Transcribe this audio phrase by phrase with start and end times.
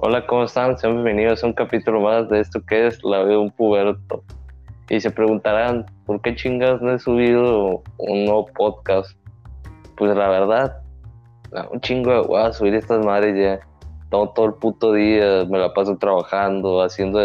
[0.00, 0.78] Hola, ¿cómo están?
[0.78, 4.22] Sean bienvenidos a un capítulo más de esto que es La vida de un puberto.
[4.88, 9.18] Y se preguntarán, ¿por qué chingas no he subido un nuevo podcast?
[9.96, 10.82] Pues la verdad,
[11.72, 13.58] un chingo de a subir estas madres ya.
[14.08, 17.18] Todo, todo el puto día me la paso trabajando, haciendo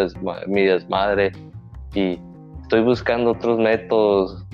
[0.48, 1.32] mi desmadre.
[1.94, 2.20] Y
[2.64, 4.48] estoy buscando otros métodos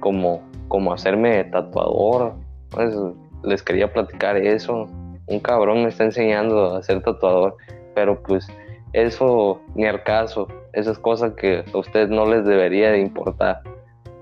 [0.00, 2.34] como, como hacerme tatuador.
[2.72, 2.94] Pues,
[3.42, 4.86] les quería platicar eso
[5.26, 7.56] un cabrón me está enseñando a ser tatuador,
[7.94, 8.46] pero pues
[8.92, 13.62] eso ni al caso, esas cosas que a ustedes no les debería de importar.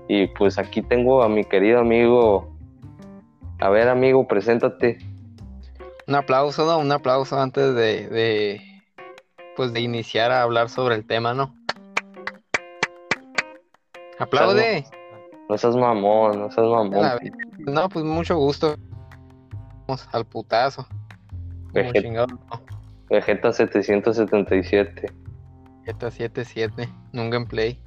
[0.07, 2.55] Y pues aquí tengo a mi querido amigo,
[3.59, 4.97] a ver amigo, preséntate.
[6.07, 6.77] Un aplauso, ¿no?
[6.79, 8.61] Un aplauso antes de, de
[9.55, 11.55] pues de iniciar a hablar sobre el tema, ¿no?
[14.19, 14.85] Aplaude.
[15.49, 17.19] No seas mamón, no seas mamón.
[17.59, 18.75] No, pues mucho gusto.
[20.11, 20.87] Al putazo.
[21.73, 22.25] Vegeta,
[23.09, 25.13] Vegeta 777.
[25.81, 27.79] Vegeta 77, un gameplay.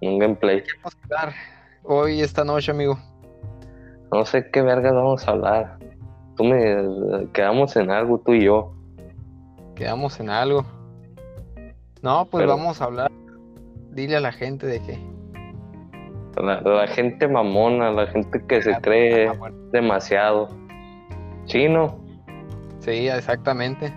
[0.00, 0.62] Un gameplay.
[0.62, 1.34] ¿Qué vamos a hablar
[1.82, 2.98] hoy, esta noche, amigo?
[4.10, 5.78] No sé qué verga vamos a hablar.
[6.36, 8.72] Tú me quedamos en algo, tú y yo.
[9.74, 10.64] Quedamos en algo.
[12.02, 13.10] No, pues vamos a hablar.
[13.90, 14.98] Dile a la gente de qué.
[16.42, 19.30] La, la gente mamona, la gente que se cree
[19.72, 20.48] demasiado.
[21.46, 21.98] Chino.
[22.80, 23.92] Sí, exactamente.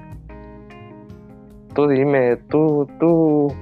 [1.76, 3.54] Tú dime, tú, tú,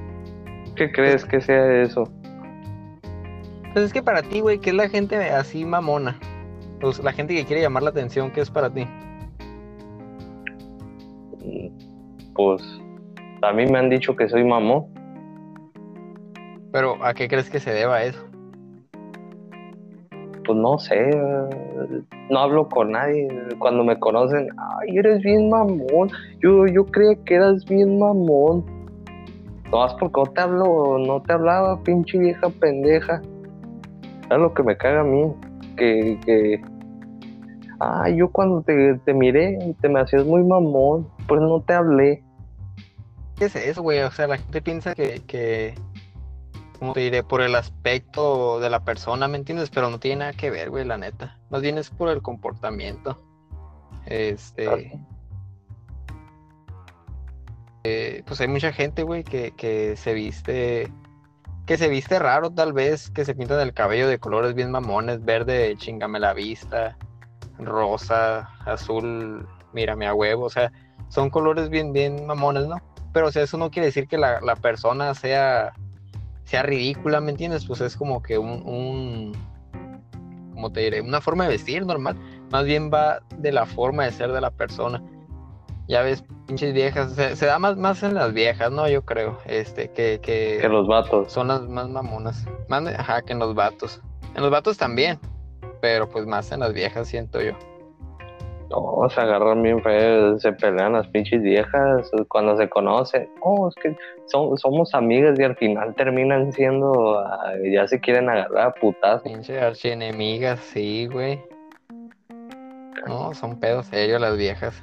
[0.75, 2.03] ¿qué crees que sea eso?
[3.73, 6.17] Pues es que para ti, güey, ¿qué es la gente así mamona?
[6.79, 8.87] Pues la gente que quiere llamar la atención, ¿qué es para ti?
[12.33, 12.61] Pues
[13.41, 14.85] a mí me han dicho que soy mamón.
[16.71, 18.25] Pero ¿a qué crees que se deba eso?
[20.55, 21.11] Pues no sé,
[22.29, 23.27] no hablo con nadie.
[23.59, 26.09] Cuando me conocen, ay, eres bien mamón.
[26.39, 28.65] Yo, yo creía que eras bien mamón.
[29.71, 33.21] No, es porque no te hablo, no te hablaba, pinche vieja pendeja.
[34.31, 35.33] Es lo que me caga a mí.
[35.75, 36.61] Que, que,
[37.79, 42.23] ay, yo cuando te, te miré, te me hacías muy mamón, pues no te hablé.
[43.37, 43.99] ¿Qué es eso, güey?
[43.99, 45.75] O sea, la gente piensa que, que
[46.77, 49.69] como te diré, por el aspecto de la persona, ¿me entiendes?
[49.69, 51.39] Pero no tiene nada que ver, güey, la neta.
[51.49, 53.21] Más bien es por el comportamiento.
[54.05, 54.99] Este.
[57.83, 60.91] Eh, pues hay mucha gente, güey, que, que se viste.
[61.65, 65.25] Que se viste raro, tal vez, que se pintan el cabello de colores bien mamones,
[65.25, 66.95] verde, chingame la vista,
[67.57, 70.71] rosa, azul, mírame a huevo, o sea,
[71.09, 72.75] son colores bien, bien mamones, ¿no?
[73.13, 75.73] Pero o sea, eso no quiere decir que la, la persona sea
[76.45, 77.65] sea ridícula, ¿me entiendes?
[77.65, 79.33] Pues es como que un, un
[80.53, 82.15] como te diré, una forma de vestir normal.
[82.51, 85.03] Más bien va de la forma de ser de la persona.
[85.87, 88.87] Ya ves, pinches viejas, se, da más, más en las viejas, ¿no?
[88.87, 90.57] Yo creo, este, que, que...
[90.59, 91.31] Que los vatos.
[91.31, 92.45] Son las más mamonas.
[92.69, 94.01] Más, ajá, que en los vatos.
[94.33, 95.19] En los vatos también,
[95.81, 97.53] pero pues más en las viejas siento yo.
[98.69, 103.29] No, se agarran bien feos, se pelean las pinches viejas cuando se conocen.
[103.41, 103.95] Oh, es que
[104.25, 107.23] somos amigas y al final terminan siendo,
[107.71, 109.21] ya se quieren agarrar a putas.
[109.21, 111.41] Pinche archienemigas, sí, güey.
[113.07, 114.81] No, son pedos serios las viejas.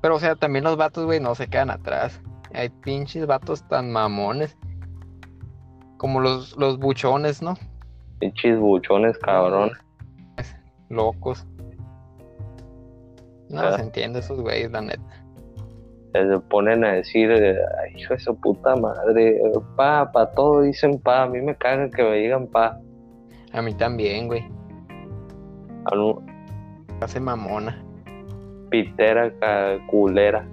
[0.00, 2.20] Pero, o sea, también los vatos, güey, no se quedan atrás.
[2.54, 4.56] Hay pinches vatos tan mamones.
[5.96, 7.54] Como los, los buchones, ¿no?
[8.18, 9.72] Pinches buchones, cabrón.
[10.88, 11.46] Locos.
[13.52, 15.02] No se entiende esos güeyes, la neta.
[16.12, 17.30] Se ponen a decir,
[17.96, 19.40] hijo de su puta madre,
[19.76, 22.78] pa, pa, todo dicen pa, a mí me cagan que me digan pa.
[23.52, 24.42] A mí también, güey.
[27.00, 27.82] Hace mamona.
[28.70, 29.30] Pitera,
[29.90, 30.46] culera.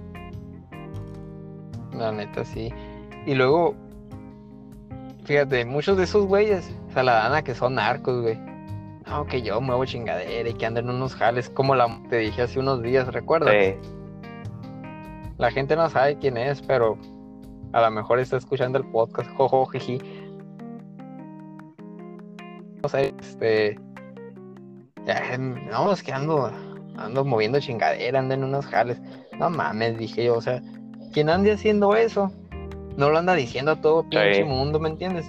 [1.96, 2.70] La neta, sí.
[3.26, 3.74] Y luego,
[5.24, 8.49] fíjate, muchos de esos güeyes se la dan a que son narcos, güey
[9.10, 12.60] no, que yo muevo chingadera y que anden unos jales, como la te dije hace
[12.60, 13.52] unos días, ¿recuerdas?
[13.52, 13.74] Sí.
[15.36, 16.96] La gente no sabe quién es, pero
[17.72, 19.98] a lo mejor está escuchando el podcast, jojo, jiji.
[22.82, 23.80] No sé, este.
[25.04, 26.50] Ya, no, es que ando,
[26.96, 29.00] ando moviendo chingadera, ando en unos jales.
[29.38, 30.62] No mames, dije yo, o sea,
[31.12, 32.30] quien ande haciendo eso,
[32.96, 35.26] no lo anda diciendo a todo pinche mundo, ¿me entiendes?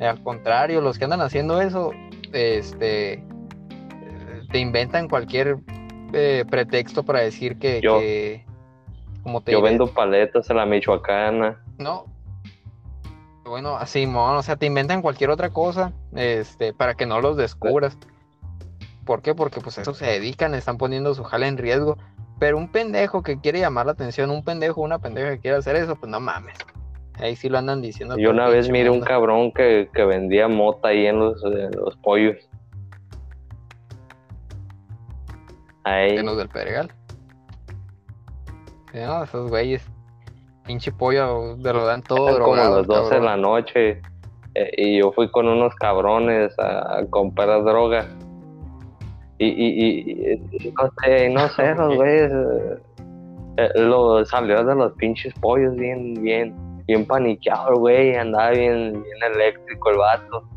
[0.00, 1.92] Al contrario, los que andan haciendo eso
[2.34, 3.24] este,
[4.50, 5.58] te inventan cualquier
[6.12, 8.00] eh, pretexto para decir que, yo,
[9.22, 11.60] como te yo vendo paletas en la Michoacana.
[11.78, 12.06] No.
[13.44, 17.98] Bueno, así, o sea, te inventan cualquier otra cosa este, para que no los descubras.
[19.04, 19.34] ¿Por qué?
[19.34, 21.98] Porque pues eso se dedican, están poniendo su jale en riesgo
[22.38, 25.76] Pero un pendejo que quiere llamar la atención, un pendejo, una pendeja que quiere hacer
[25.76, 26.56] eso, pues no mames.
[27.20, 28.16] Ahí sí lo andan diciendo.
[28.18, 31.96] Yo una vez miré un cabrón que, que vendía mota ahí en los, en los
[31.98, 32.36] pollos.
[35.84, 36.90] Ahí, de los del Pedregal.
[38.94, 39.86] No, esos güeyes.
[40.66, 42.76] Pinche pollo, de lo dan todo eran como drogado.
[42.78, 44.00] las 12 de la noche
[44.54, 48.06] eh, y yo fui con unos cabrones a, a comprar droga.
[49.38, 52.78] Y, y, y- y no sé, no sé, los güeyes eh,
[53.58, 56.54] eh, lo salió de los pinches pollos bien, bien,
[56.86, 60.48] bien paniqueado, el güey, andaba bien, bien eléctrico el vato.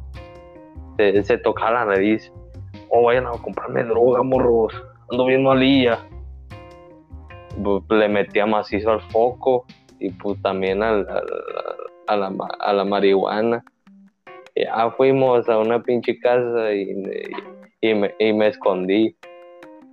[0.97, 2.31] Se, tocaba la nariz.
[2.89, 4.73] O vayan a comprarme droga, morros.
[5.11, 5.99] Ando bien malilla.
[7.89, 9.65] Le metía macizo al foco
[9.99, 11.07] y pues también al,
[12.07, 13.63] a, la, a la marihuana.
[14.55, 17.03] Ya fuimos a una pinche casa y,
[17.81, 19.15] y, me, y me escondí.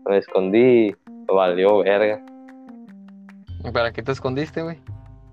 [0.06, 0.96] Me escondí y
[1.26, 2.24] valió verga.
[3.64, 4.78] ¿Y ¿Para qué te escondiste, güey?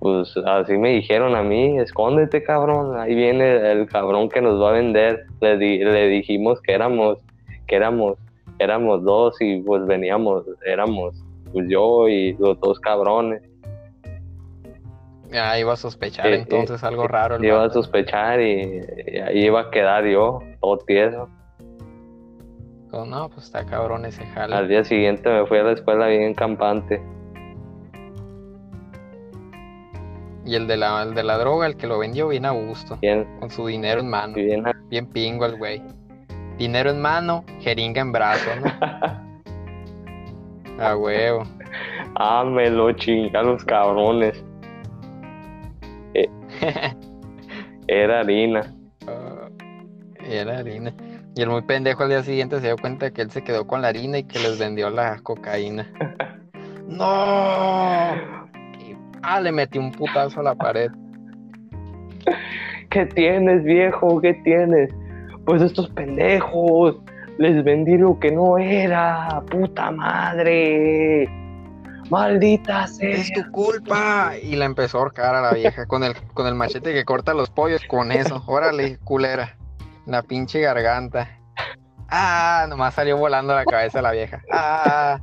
[0.02, 4.70] Pues así me dijeron a mí, escóndete cabrón, ahí viene el cabrón que nos va
[4.72, 5.28] a vender.
[5.42, 7.20] Le, di- le dijimos que éramos,
[7.68, 8.18] que éramos,
[8.58, 11.14] éramos dos y pues veníamos, éramos
[11.54, 13.44] pues yo y los dos cabrones.
[15.32, 17.36] Ya iba a sospechar Sí, entonces algo raro.
[17.36, 21.30] el Iba a sospechar y, y ahí iba a quedar yo, todo tieso.
[22.92, 24.56] Oh, no, pues está cabrón ese jale.
[24.56, 27.02] Al día siguiente me fui a la escuela bien campante.
[30.46, 32.98] Y el de, la, el de la droga, el que lo vendió bien a gusto,
[33.02, 34.34] Bien, con su dinero en mano.
[34.34, 35.82] bien Bien pingo el güey.
[36.58, 38.72] Dinero en mano, jeringa en brazo, ¿no?
[40.84, 41.44] A huevo.
[42.16, 44.44] Ah, me lo chinga los cabrones.
[46.16, 46.28] Eh,
[47.88, 48.74] Era harina.
[49.08, 49.48] Ah,
[50.28, 50.94] era harina.
[51.36, 53.82] Y el muy pendejo al día siguiente se dio cuenta que él se quedó con
[53.82, 55.88] la harina y que les vendió la cocaína.
[56.88, 58.41] ¡No!
[59.24, 60.92] Ah, le metí un putazo a la pared.
[62.90, 64.20] ¿Qué tienes, viejo?
[64.20, 64.94] ¿Qué tienes?
[65.46, 66.98] Pues estos pendejos.
[67.38, 69.42] Les vendí lo que no era.
[69.50, 71.30] Puta madre.
[72.10, 73.10] Maldita sea.
[73.10, 74.34] ¡Es tu culpa!
[74.42, 77.34] Y la empezó a ahorcar a la vieja con el, con el machete que corta
[77.34, 77.82] los pollos.
[77.88, 78.44] Con eso.
[78.48, 79.58] Órale, culera.
[80.06, 81.30] La pinche garganta.
[82.10, 82.66] ¡Ah!
[82.68, 84.42] Nomás salió volando la cabeza la vieja.
[84.52, 85.20] ¡Ah!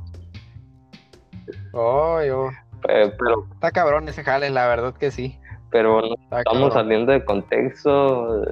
[1.73, 2.49] ¡Oh, oh.
[2.87, 5.37] Eh, pero, Está cabrón ese jale, la verdad que sí.
[5.69, 6.71] pero no Está estamos cabrón.
[6.73, 8.43] saliendo de contexto.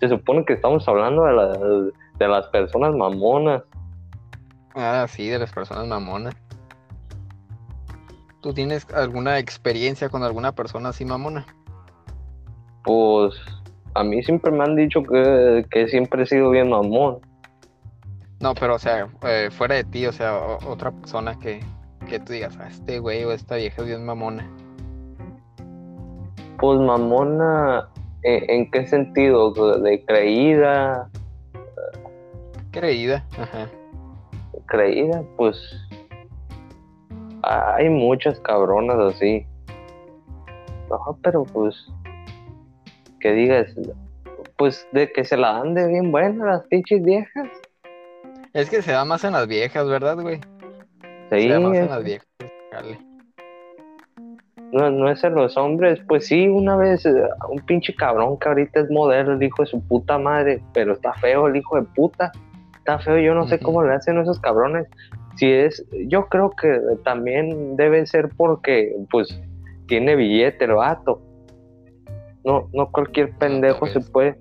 [0.00, 3.62] Se supone que estamos hablando de, la- de las personas mamonas.
[4.74, 6.34] Ah, sí, de las personas mamonas.
[8.42, 11.46] ¿Tú tienes alguna experiencia con alguna persona así mamona?
[12.84, 13.34] Pues
[13.94, 17.18] a mí siempre me han dicho que, que siempre he sido bien mamón.
[18.40, 20.36] No, pero o sea, eh, fuera de ti, o sea,
[20.66, 21.60] otra persona que,
[22.06, 24.48] que tú digas, "Ah, este güey o esta vieja es bien mamona.
[26.58, 27.88] Pues mamona,
[28.22, 29.52] ¿en, en qué sentido?
[29.80, 31.08] ¿De creída?
[32.70, 33.24] Creída.
[33.38, 33.68] Ajá.
[34.66, 35.56] Creída, pues
[37.42, 39.46] hay muchas cabronas así.
[40.90, 41.74] No, pero pues
[43.20, 43.68] que digas,
[44.56, 47.48] pues de que se la dan de bien buena las pinches viejas.
[48.52, 50.40] Es que se da más en las viejas, ¿verdad, güey?
[51.42, 52.26] Sí, es- las viejas.
[54.72, 56.00] No, no es en los hombres.
[56.08, 57.12] Pues sí, una vez eh,
[57.48, 61.12] un pinche cabrón que ahorita es modelo, el hijo de su puta madre, pero está
[61.14, 62.32] feo el hijo de puta.
[62.78, 64.86] Está feo, yo no sé cómo le hacen esos cabrones.
[65.36, 69.40] Si es, yo creo que también debe ser porque, pues,
[69.86, 71.20] tiene billete el vato.
[72.44, 74.38] No, no cualquier pendejo se puede,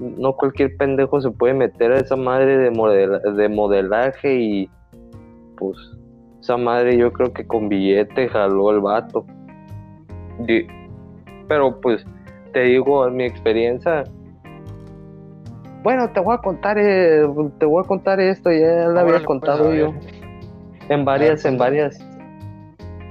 [0.00, 4.70] no cualquier pendejo se puede meter a esa madre de, modela- de modelaje y,
[5.58, 5.76] pues,
[6.46, 9.26] esa madre yo creo que con billete jaló el vato.
[11.48, 12.06] Pero pues
[12.52, 14.04] te digo, en mi experiencia.
[15.82, 17.22] Bueno, te voy a contar, eh,
[17.58, 19.92] te voy a contar esto, ya lo había pues, contado yo.
[20.88, 21.98] En varias, en varias,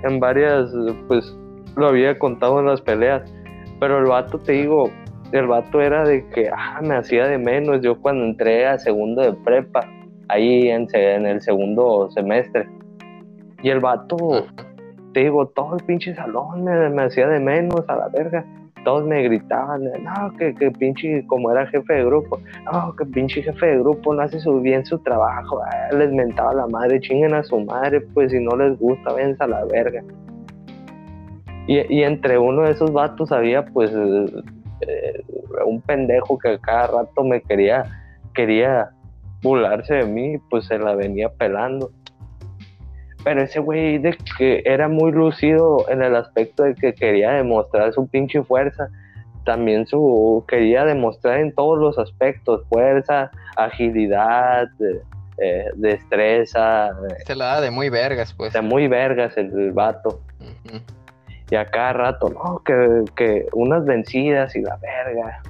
[0.04, 0.72] en varias,
[1.10, 1.38] pues
[1.76, 3.34] lo había contado en las peleas.
[3.82, 4.90] Pero el vato, te digo,
[5.34, 7.82] el vato era de que, ah, me hacía de menos.
[7.82, 9.82] Yo cuando entré a segundo de prepa,
[10.30, 12.66] ahí en, en el segundo semestre.
[13.62, 14.46] Y el vato,
[15.14, 18.46] te digo, todo el pinche salón me, me hacía de menos a la verga.
[18.84, 22.40] Todos me gritaban, no, que, que pinche, como era jefe de grupo,
[22.72, 25.60] no, que pinche jefe de grupo no hace su, bien su trabajo.
[25.64, 29.44] Ah, les mentaba la madre, chinguen a su madre, pues si no les gusta, vénse
[29.44, 30.04] a la verga.
[31.66, 35.24] Y, y entre uno de esos vatos había, pues, eh,
[35.66, 37.86] un pendejo que a cada rato me quería,
[38.36, 38.92] quería
[39.42, 41.90] burlarse de mí, pues se la venía pelando.
[43.26, 47.92] Pero ese güey de que era muy lucido en el aspecto de que quería demostrar
[47.92, 48.88] su pinche fuerza,
[49.46, 54.68] también su quería demostrar en todos los aspectos, fuerza, agilidad,
[55.40, 56.92] eh, destreza.
[57.26, 58.54] Se la da de muy vergas, pues.
[58.54, 60.22] De muy vergas el, vato.
[61.50, 65.42] Y a cada rato, no, que, que unas vencidas y la verga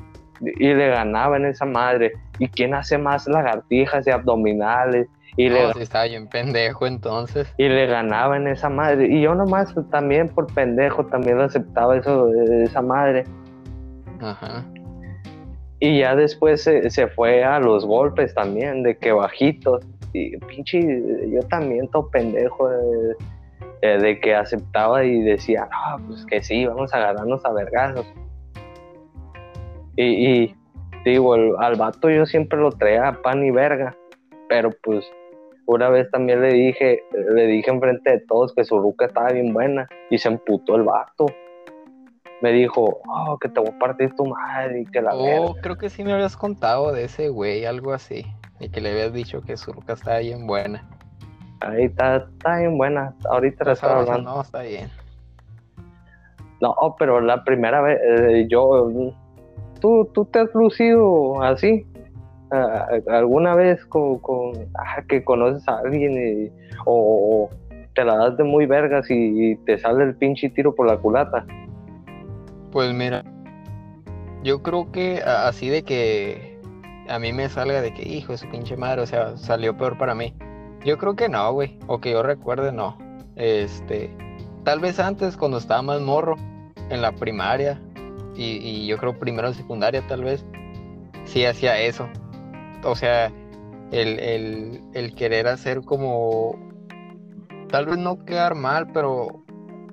[0.41, 2.13] y le ganaba en esa madre.
[2.39, 5.08] ¿Y quién hace más lagartijas y abdominales?
[5.37, 7.53] Y le, estaba bien pendejo entonces.
[7.57, 9.07] Y le ganaba en esa madre.
[9.07, 13.25] Y yo nomás también por pendejo también aceptaba eso de esa madre.
[14.21, 14.63] Ajá.
[15.79, 19.85] Y ya después se, fue a los golpes también, de que bajitos.
[20.13, 20.79] Y pinche,
[21.29, 26.93] yo también todo pendejo de, de que aceptaba y decía, no, pues que sí, vamos
[26.93, 28.05] a ganarnos a vergazos.
[29.97, 30.55] Y,
[31.05, 33.95] digo, al vato yo siempre lo traía a pan y verga,
[34.49, 35.05] pero pues
[35.67, 37.03] una vez también le dije,
[37.34, 40.84] le dije enfrente de todos que su ruca estaba bien buena y se emputó el
[40.84, 41.25] vato.
[42.41, 45.77] Me dijo, oh, que te voy a partir tu madre y que la Oh, creo
[45.77, 48.25] que sí me habías contado de ese güey, algo así.
[48.60, 50.88] Y que le habías dicho que su ruca estaba bien buena.
[51.62, 53.15] Ahí está, está bien buena.
[53.29, 54.36] Ahorita la estaba hablando.
[54.36, 54.89] No, está bien.
[56.62, 58.89] No, pero la primera vez, eh, yo
[59.79, 61.86] ¿Tú, tú te has lucido así?
[63.07, 64.19] ¿Alguna vez con,
[64.75, 66.51] ah, que conoces a alguien
[66.85, 67.49] o,
[67.93, 71.45] te la das de muy vergas y, te sale el pinche tiro por la culata?
[72.71, 73.23] Pues mira,
[74.43, 76.59] yo creo que así de que
[77.07, 79.97] a mí me salga de que hijo de su pinche madre, o sea, salió peor
[79.97, 80.33] para mí.
[80.83, 82.97] Yo creo que no, güey, o que yo recuerde, no.
[83.35, 84.09] Este,
[84.63, 86.35] tal vez antes cuando estaba más morro,
[86.89, 87.81] en la primaria,
[88.35, 90.45] y, yo creo primero en secundaria tal vez,
[91.25, 92.07] sí hacía eso.
[92.84, 93.32] O sea,
[93.91, 96.58] el, el, querer hacer como,
[97.70, 99.44] tal vez no quedar mal, pero,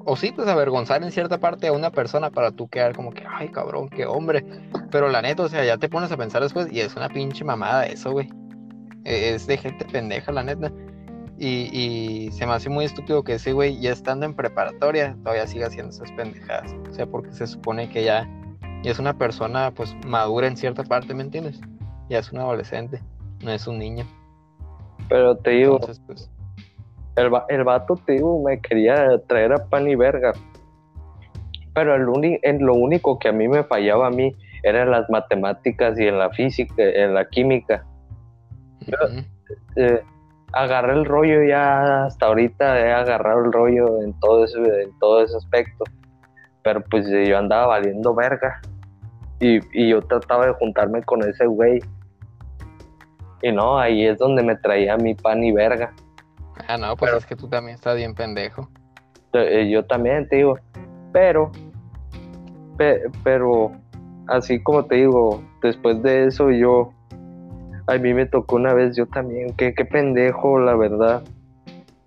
[0.05, 3.25] o sí, pues avergonzar en cierta parte a una persona para tú quedar como que,
[3.29, 4.45] ay cabrón, qué hombre.
[4.91, 7.45] Pero la neta, o sea, ya te pones a pensar después y es una pinche
[7.45, 8.29] mamada eso, güey.
[9.05, 10.73] E, es de gente pendeja, la neta.
[11.39, 15.67] Y, se me hace muy estúpido que ese güey, ya estando en preparatoria, todavía siga
[15.67, 16.73] haciendo esas pendejadas.
[16.89, 18.29] O sea, porque se supone que ya,
[18.85, 21.61] ya es una persona, pues, madura en cierta parte, ¿me entiendes?
[22.13, 23.01] Ya es un adolescente,
[23.43, 24.05] no es un niño.
[25.09, 26.31] Pero te digo, pues,
[27.17, 30.33] el, el vato, te digo, me quería traer a pan y verga.
[31.75, 35.09] Pero el en lo único que a mí me fallaba a mí era en las
[35.09, 37.87] matemáticas y en la física, en la química
[40.53, 45.23] agarré el rollo ya hasta ahorita he agarrado el rollo en todo ese, en todo
[45.23, 45.85] ese aspecto.
[46.63, 48.61] Pero pues yo andaba valiendo verga.
[49.41, 51.81] Y, yo trataba de juntarme con ese güey.
[53.43, 55.93] Y no, ahí es donde me traía mi pan y verga.
[56.69, 58.69] Ah, no, pues es que tú también estás bien pendejo.
[59.33, 60.59] Eh, yo también te digo.
[61.13, 61.51] Pero,
[63.25, 63.73] pero,
[64.29, 66.93] así como te digo, después de eso yo
[67.87, 71.23] a mí me tocó una vez yo también, qué, qué pendejo, la verdad,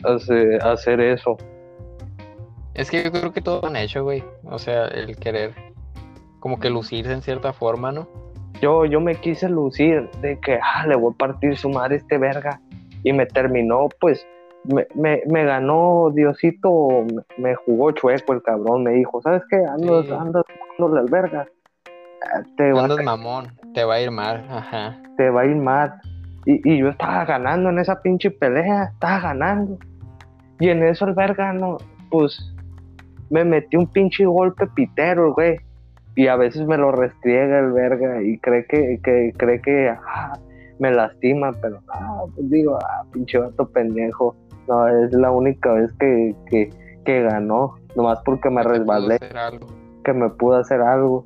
[0.03, 1.37] hacer eso.
[2.73, 4.23] Es que yo creo que todos han hecho, güey.
[4.45, 5.53] O sea, el querer
[6.39, 8.07] como que lucirse en cierta forma, ¿no?
[8.65, 12.17] Yo, yo me quise lucir de que, ah, le voy a partir su madre este
[12.17, 12.59] verga.
[13.03, 14.25] Y me terminó, pues,
[14.63, 17.05] me, me, me ganó Diosito,
[17.37, 19.57] me, jugó chueco el cabrón, me dijo, ¿sabes qué?
[19.57, 20.11] Ando, sí.
[20.11, 20.43] ando,
[20.79, 21.47] ando, verga
[22.57, 24.97] te Andas mamón, te va a ir mal, ajá.
[25.17, 25.93] Te va a ir mal.
[26.45, 29.77] Y, yo estaba ganando en esa pinche pelea, estaba ganando.
[30.59, 31.77] Y en eso el verga, no,
[32.09, 32.53] pues
[33.29, 35.59] me metí un pinche golpe pitero, güey.
[36.15, 40.39] Y a veces me lo restriega el verga y cree que, que cree que ah,
[40.79, 44.35] me lastima, pero ah, pues digo, ah, pinche vato pendejo.
[44.67, 46.69] No, es la única vez que, que,
[47.05, 49.17] que ganó, nomás porque me resbalé.
[50.03, 51.25] Que me pudo hacer algo.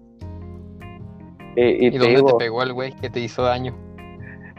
[1.55, 3.75] Y, dónde te pegó el güey que te hizo daño?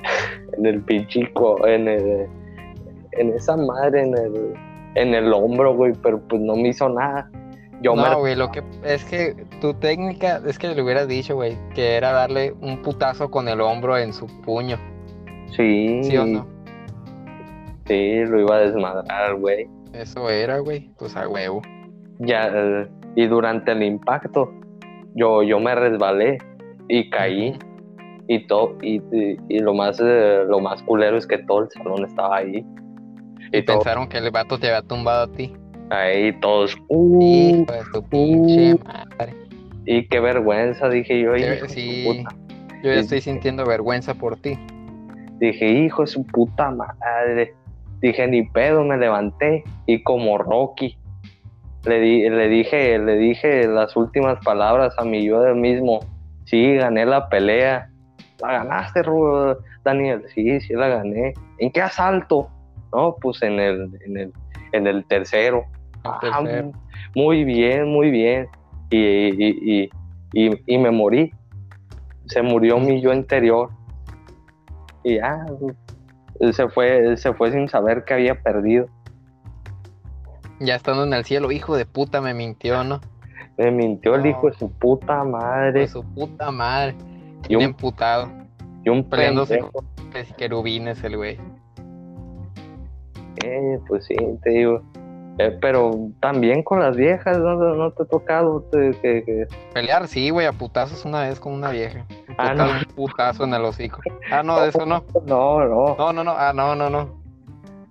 [0.59, 2.27] en el pinchico, en el,
[3.13, 4.55] en esa madre, en el,
[4.95, 7.31] en el hombro, güey, pero pues no me hizo nada.
[7.83, 11.57] Yo no, güey, lo que es que tu técnica, es que le hubieras dicho, güey,
[11.75, 14.79] que era darle un putazo con el hombro en su puño.
[15.57, 16.05] Sí.
[16.05, 16.47] ¿Sí o no?
[17.87, 19.67] Sí, lo iba a desmadrar, güey.
[19.95, 21.63] Eso era, güey, pues a huevo.
[22.19, 24.53] Ya, y durante el impacto,
[25.15, 26.39] yo, yo me resbalé
[26.89, 27.59] y caí
[28.29, 29.01] y todo y,
[29.61, 32.65] lo más eh, lo más culero es que todo el salón estaba ahí
[33.53, 35.53] y, pensaron que el vato te había tumbado a ti
[35.91, 38.79] ahí todos uh, hijo de tu pinche uh".
[38.85, 39.35] madre
[39.87, 41.35] y qué vergüenza dije yo
[41.69, 42.25] sí
[42.83, 44.59] yo ya estoy sintiendo vergüenza por ti
[45.39, 47.55] dije hijo de su puta madre
[48.01, 50.97] Dije, ni pedo, me levanté y como Rocky.
[51.85, 56.01] Le, di, le, dije, le dije las últimas palabras a mi yo del mismo.
[56.45, 57.91] Sí, gané la pelea.
[58.41, 59.03] La ganaste,
[59.85, 60.25] Daniel.
[60.35, 61.35] Sí, sí la gané.
[61.59, 62.49] ¿En qué asalto?
[62.93, 64.33] No, pues en el, en el,
[64.73, 65.65] en el tercero.
[66.04, 66.52] Ah,
[67.14, 68.49] muy bien, muy bien.
[68.90, 69.90] Y, y,
[70.33, 71.33] y, y, me morí.
[72.26, 73.71] Se murió mi yo interior.
[75.04, 75.47] Y ya,
[76.52, 78.87] se fue, se fue sin saber que había perdido.
[80.59, 83.00] Ya estando en el cielo, hijo de puta, me mintió, ¿no?
[83.57, 85.80] Me mintió el hijo de su puta madre.
[85.80, 86.95] De su puta madre.
[87.49, 88.28] Y un emputado.
[88.85, 89.87] Y un peleándose con
[90.37, 91.38] querubines el güey.
[93.45, 94.83] Eh, pues sí, te digo.
[95.39, 100.07] Eh, pero también con las viejas, ¿no, te ha tocado que, pelear?
[100.07, 102.05] Sí, güey, a putazos una vez con una vieja.
[102.29, 102.65] Un, ah, no.
[102.65, 104.01] un putazo en el hocico.
[104.31, 105.05] Ah, no, de eso no.
[105.27, 105.97] No, no.
[105.97, 106.35] No, no, no.
[106.37, 107.21] Ah, no, no, no.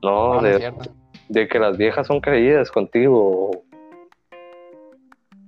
[0.04, 0.74] No, de,
[1.30, 3.52] de que las viejas son creídas contigo.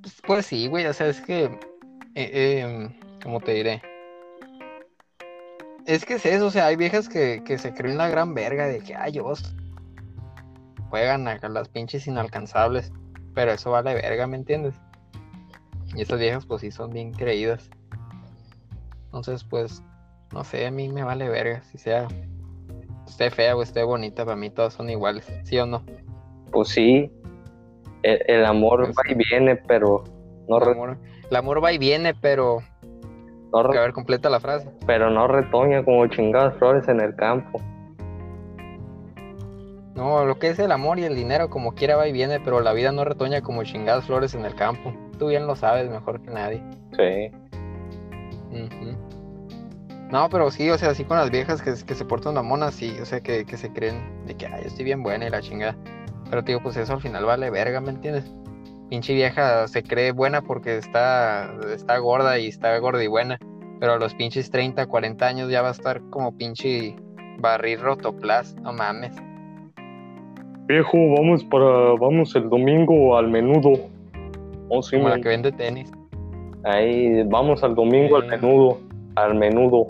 [0.01, 1.45] Pues, pues sí, güey, o sea, es que.
[2.15, 2.89] Eh, em,
[3.21, 3.81] ¿Cómo te diré?
[5.85, 8.65] Es que es eso, o sea, hay viejas que, que se creen una gran verga
[8.65, 9.23] de que, ay, yo
[10.91, 12.91] juegan a las pinches inalcanzables,
[13.33, 14.75] pero eso vale verga, ¿me entiendes?
[15.95, 17.69] Y esas viejas pues sí son bien creídas.
[19.05, 19.81] Entonces pues,
[20.33, 22.07] no sé, a mí me vale verga, si sea,
[23.07, 25.83] esté fea o esté bonita, para mí todas son iguales, ¿sí o no?
[26.51, 27.09] Pues sí,
[28.03, 30.03] el, amor pues va y viene, pero
[30.49, 30.57] no...
[30.57, 30.97] El amor,
[31.29, 32.59] el amor va y viene, pero...
[33.53, 34.69] No a ver, completa la frase.
[34.85, 37.61] Pero no retoña como chingadas flores en el campo.
[39.95, 42.61] No, lo que es el amor y el dinero como quiera va y viene, pero
[42.61, 44.93] la vida no retoña como chingadas flores en el campo.
[45.19, 46.63] Tú bien lo sabes mejor que nadie.
[46.97, 47.31] Sí.
[50.11, 52.97] No, pero sí, o sea, así con las viejas que, que se portan monas, sí,
[53.01, 55.77] o sea, que, se creen de que, ay, estoy bien buena y la chingada.
[56.29, 58.31] Pero, tío, pues eso al final vale verga, ¿me entiendes?
[58.89, 63.39] Pinche vieja se cree buena porque está, está gorda y está gorda y buena.
[63.79, 66.95] Pero a los pinches 30, 40 años ya va a estar como pinche
[67.39, 69.15] barril rotoplas, no mames.
[70.71, 71.65] Viejo, vamos para,
[71.99, 73.73] vamos el domingo al menudo.
[74.69, 75.91] Oh, sí, que vende tenis.
[76.63, 78.79] Ahí, vamos al domingo al menudo,
[79.17, 79.87] al menudo.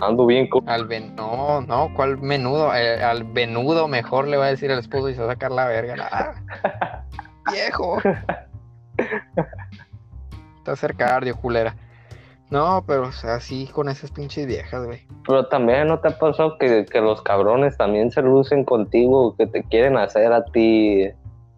[0.00, 0.66] Ando bien con...
[0.66, 1.14] Al ven...
[1.16, 2.74] No, no, ¿cuál menudo?
[2.74, 5.50] Eh, al venudo mejor le va a decir al esposo y se va a sacar
[5.50, 6.34] la verga.
[7.52, 7.98] viejo.
[10.56, 11.76] Está cerca cardio, culera.
[12.50, 15.06] No, pero o sea, así con esas pinches viejas, güey.
[15.26, 19.62] Pero también no te ha pasado que, los cabrones también se lucen contigo, que te
[19.62, 21.08] quieren hacer a ti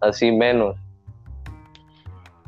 [0.01, 0.77] así menos.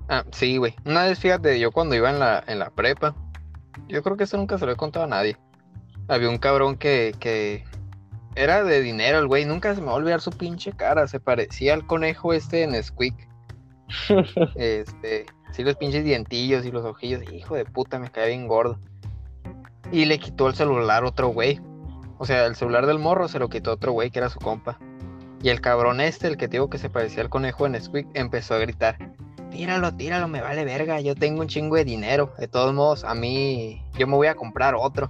[0.09, 0.75] Ah, sí, güey.
[0.85, 3.15] Una vez, fíjate, yo cuando iba en la, en la prepa,
[3.87, 5.37] yo creo que eso nunca se lo he contado a nadie.
[6.07, 7.63] Había un cabrón que, que
[8.35, 11.19] era de dinero el güey, nunca se me va a olvidar su pinche cara, se
[11.19, 13.15] parecía al conejo este en Squeak.
[14.55, 17.23] este, Sí, los pinches dientillos y los ojillos.
[17.31, 18.77] Hijo de puta, me cae bien gordo.
[19.89, 21.61] Y le quitó el celular otro güey.
[22.17, 24.77] O sea, el celular del morro se lo quitó otro güey que era su compa.
[25.41, 28.55] Y el cabrón este, el que digo que se parecía al conejo en Squeak, empezó
[28.55, 28.97] a gritar.
[29.49, 30.99] Tíralo, tíralo, me vale verga.
[30.99, 32.33] Yo tengo un chingo de dinero.
[32.37, 35.09] De todos modos, a mí, yo me voy a comprar otro.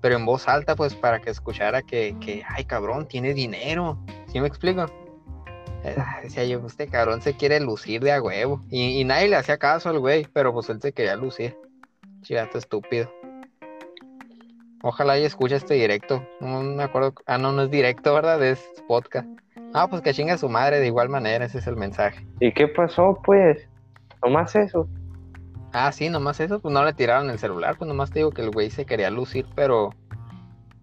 [0.00, 3.98] Pero en voz alta, pues para que escuchara que, que ay cabrón, tiene dinero.
[4.32, 4.86] ¿Sí me explico?
[6.22, 8.62] Decía yo, este cabrón se quiere lucir de a huevo.
[8.70, 11.56] Y, nadie le hacía caso al güey, pero pues él se quería lucir.
[12.22, 13.10] Chivato estúpido.
[14.82, 16.26] Ojalá y escuche este directo.
[16.40, 17.14] No me acuerdo.
[17.26, 18.42] Ah, no, no es directo, ¿verdad?
[18.42, 19.28] Es podcast.
[19.74, 22.26] Ah, pues que chinga su madre de igual manera, ese es el mensaje.
[22.40, 23.66] ¿Y qué pasó, pues?
[24.22, 24.88] Nomás eso.
[25.72, 28.42] Ah, sí, nomás eso, pues no le tiraron el celular, pues nomás te digo que
[28.42, 29.94] el güey se quería lucir, pero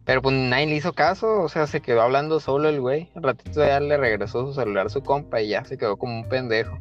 [0.10, 3.12] pero pues nadie le hizo caso, o sea, se quedó hablando solo el güey.
[3.14, 6.16] Un ratito ya le regresó su celular a su compa y ya se quedó como
[6.16, 6.80] un pendejo.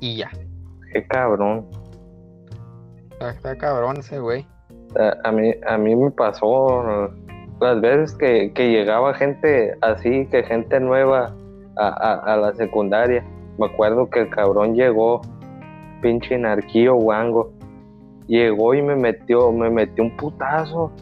[0.00, 0.30] Y ya.
[0.92, 1.66] Qué cabrón.
[3.22, 4.46] Está, cabrón ese güey.
[5.24, 7.08] A, mí, a mí me pasó
[7.58, 11.34] las veces que, llegaba gente así, que gente nueva
[11.78, 13.24] a, la secundaria.
[13.58, 15.22] Me acuerdo que el cabrón llegó,
[16.02, 17.50] pinche narquío guango
[18.30, 20.92] llegó y me metió, me metió un putazo.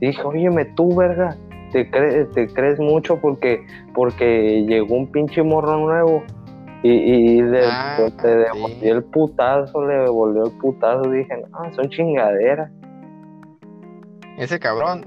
[0.00, 1.36] Dije, óyeme tú, verga,
[1.70, 6.24] te, te crees mucho porque, porque llegó un pinche morro nuevo.
[6.82, 11.10] Y, y le, ah, devolvió el putazo, le devolvió el putazo.
[11.10, 12.70] Dije, no, son chingaderas.
[14.38, 15.06] Ese cabrón,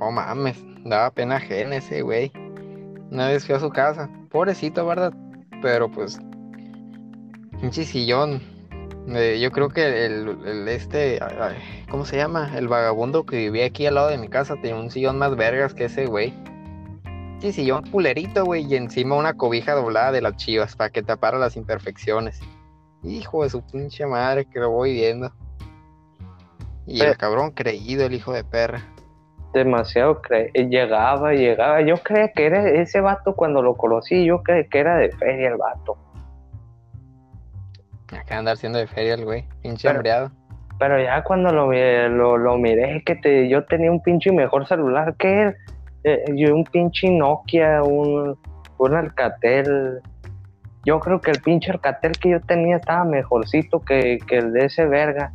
[0.00, 2.30] oh mames, daba pena ajena ese güey.
[3.10, 5.12] Una vez fui a su casa, pobrecito, ¿verdad?
[5.60, 6.18] Pero pues,
[7.60, 8.40] pinche sillón,
[9.08, 11.18] eh, yo creo que el, este,
[11.90, 12.56] ¿cómo se llama?
[12.56, 15.74] El vagabundo que vivía aquí al lado de mi casa tenía un sillón más vergas
[15.74, 16.34] que ese güey.
[17.40, 21.38] Sí, yo culerito, güey, y encima una cobija doblada de las chivas para que tapara
[21.38, 22.38] las imperfecciones.
[23.02, 25.32] Hijo de su pinche madre, que lo voy viendo.
[26.86, 28.82] Y el cabrón creído, el hijo de perra.
[29.54, 31.80] Demasiado cre llegaba, llegaba.
[31.80, 35.48] Yo creía que era ese vato cuando lo conocí, yo creía que era de feria
[35.48, 35.96] el vato.
[38.18, 40.30] Acá andar siendo de feria el güey, pinche hambreado.
[40.78, 45.14] Pero ya cuando lo, lo, lo miré, que te, yo tenía un pinche mejor celular
[45.16, 45.56] que él.
[46.04, 48.38] Eh, yo un pinche Nokia, un,
[48.78, 50.00] un Alcatel.
[50.86, 54.64] Yo creo que el pinche Alcatel que yo tenía estaba mejorcito que, que el de
[54.64, 55.32] ese verga.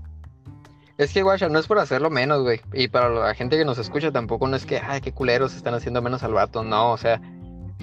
[0.98, 2.62] Es que, guacha, no es por hacerlo menos, güey.
[2.74, 5.74] Y para la gente que nos escucha tampoco no es que, ay, qué culeros están
[5.74, 6.64] haciendo menos al vato.
[6.64, 7.22] No, o sea,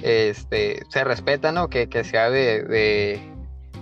[0.02, 1.68] este, se respeta, ¿no?
[1.68, 3.31] Que, que sea de, de,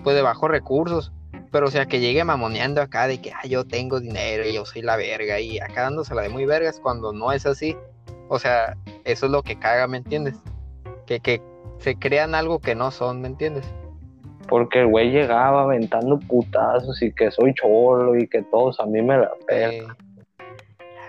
[0.03, 1.13] pues de bajos recursos.
[1.53, 4.65] Pero, o sea, que llegue mamoneando acá de que, ay, yo tengo dinero y yo
[4.65, 5.41] soy la verga.
[5.41, 7.77] Y acá dándosela de muy vergas cuando no es así.
[8.29, 10.37] O sea, eso es lo que caga, ¿me entiendes?
[11.07, 11.43] Que, que
[11.79, 13.67] se crean algo que no son, ¿me entiendes?
[14.51, 19.01] porque el güey llegaba aventando putazos y que soy cholo y que todos a mí
[19.01, 19.97] me la pegan.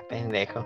[0.07, 0.63] pendejo.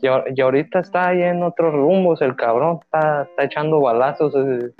[0.00, 4.34] Y, ahorita está ahí en otros rumbos, el cabrón está, echando balazos.
[4.34, 4.70] Eh.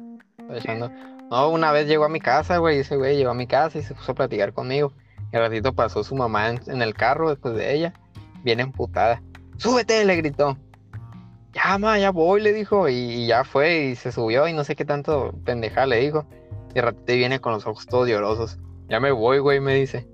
[0.51, 0.91] echando...
[1.31, 3.83] No, una vez llegó a mi casa, güey, ese güey llegó a mi casa y
[3.83, 4.93] se puso a platicar conmigo.
[5.33, 7.93] Y al ratito pasó su mamá en, el carro después de ella,
[8.45, 9.23] bien emputada.
[9.57, 10.05] ¡Súbete!
[10.05, 10.57] le gritó.
[11.53, 12.89] Ya, ma, ya voy, le dijo.
[12.89, 16.27] Y, y, ya fue y se subió y no sé qué tanto pendeja le dijo.
[16.75, 18.59] Y ratito viene con los ojos todos llorosos.
[18.89, 20.07] Ya me voy, güey, me dice.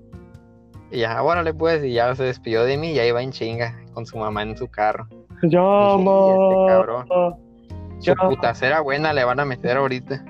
[0.89, 3.79] Y ya, órale pues, y ya se despidió de mí y ahí va en chinga
[3.93, 5.07] con su mamá en su carro.
[5.43, 5.59] Ya,
[5.97, 7.07] este cabrón.
[7.99, 10.23] Su putacera buena le van a meter ahorita.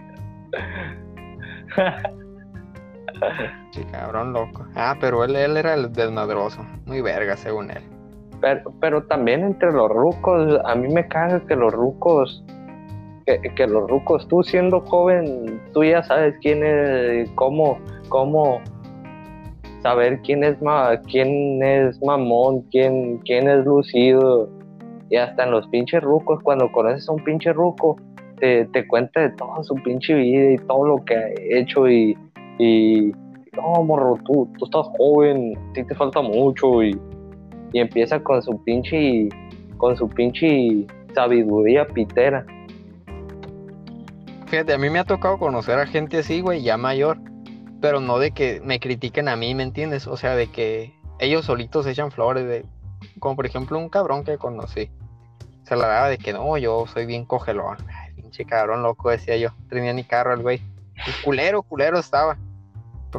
[3.72, 4.66] Sí, cabrón loco.
[4.76, 6.66] Ah, pero él, él era el desmadroso.
[6.86, 7.84] Muy verga, según él.
[8.42, 12.44] Pero, pero también entre los rucos, a mí me caga que los rucos
[13.26, 18.62] que, los rucos, tú siendo joven, tú ya sabes quién es, cómo, cómo
[19.82, 24.50] saber quién es, ma, quién es mamón, quién, quién es lucido.
[25.10, 27.98] Y hasta en los pinches rucos, cuando conoces a un pinche ruco,
[28.40, 32.18] te, te cuenta de toda su pinche vida y todo lo que ha hecho y,
[32.60, 33.12] y
[33.56, 37.00] no, morro, tú, tú estás joven, ti te falta mucho y,
[37.72, 39.30] y empieza con su pinche,
[39.78, 42.46] con su pinche sabiduría pitera.
[44.48, 47.18] Fíjate, a mí me ha tocado conocer a gente así, güey, ya mayor,
[47.82, 50.08] pero no de que me critiquen a mí, ¿me entiendes?
[50.08, 52.66] O sea, de que ellos solitos echan flores, de,
[53.20, 54.90] como por ejemplo un cabrón que conocí.
[55.64, 57.78] Se la daba de que no, yo soy bien cogelón.
[58.34, 59.50] Pinche cabrón loco, decía yo.
[59.70, 60.60] Tenía ni carro el güey.
[60.96, 62.36] Y culero, culero estaba.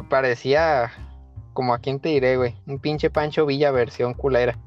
[0.09, 0.91] Parecía,
[1.53, 2.53] como a quién te diré, güey.
[2.67, 4.57] Un pinche Pancho Villa versión culera.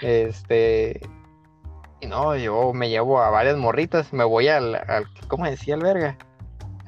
[0.00, 1.00] Este,
[2.00, 5.82] y no, yo me llevo a varias morritas, me voy al, al ¿cómo decía el
[5.82, 6.18] verga?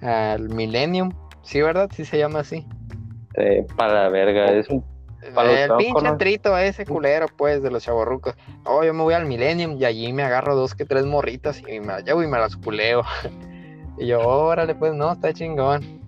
[0.02, 1.88] Al Millennium, sí, ¿verdad?
[1.94, 2.66] Sí se llama así.
[3.76, 4.84] para la verga, es un...
[5.22, 8.34] el pinche trito ese culero, pues, de los chavorrucos.
[8.64, 11.80] Oh, yo me voy al Millennium y allí me agarro dos que tres morritas y
[11.80, 13.02] me las llevo y me las culeo.
[13.98, 16.00] y yo, órale, pues, no, está chingón.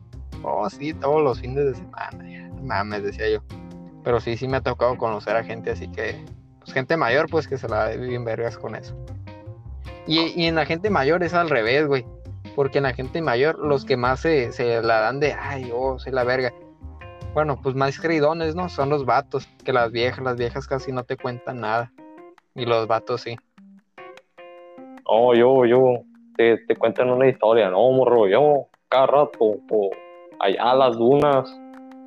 [0.43, 2.51] Oh, sí, todos los fines de semana.
[2.63, 3.41] Mames, decía yo.
[4.05, 6.25] Pero sí, sí me ha tocado conocer a gente así que
[6.61, 8.95] pues, gente mayor, pues que se la ve bien vergas con eso.
[10.07, 12.07] Y, en la gente mayor es al revés, güey.
[12.55, 14.51] Porque en la gente mayor, los que más se,
[14.83, 16.53] la dan de, ay, oh, soy la verga.
[17.35, 18.69] Bueno, pues más creídones, ¿no?
[18.69, 19.49] Son los vatos.
[19.65, 21.93] Que las viejas, las viejas casi no te cuentan nada.
[22.55, 23.37] Y los vatos sí.
[25.05, 26.03] Oh, yo, yo,
[26.37, 29.57] te, cuentan una historia, no, morro, yo, cada rato,
[30.39, 31.53] allá las dunas,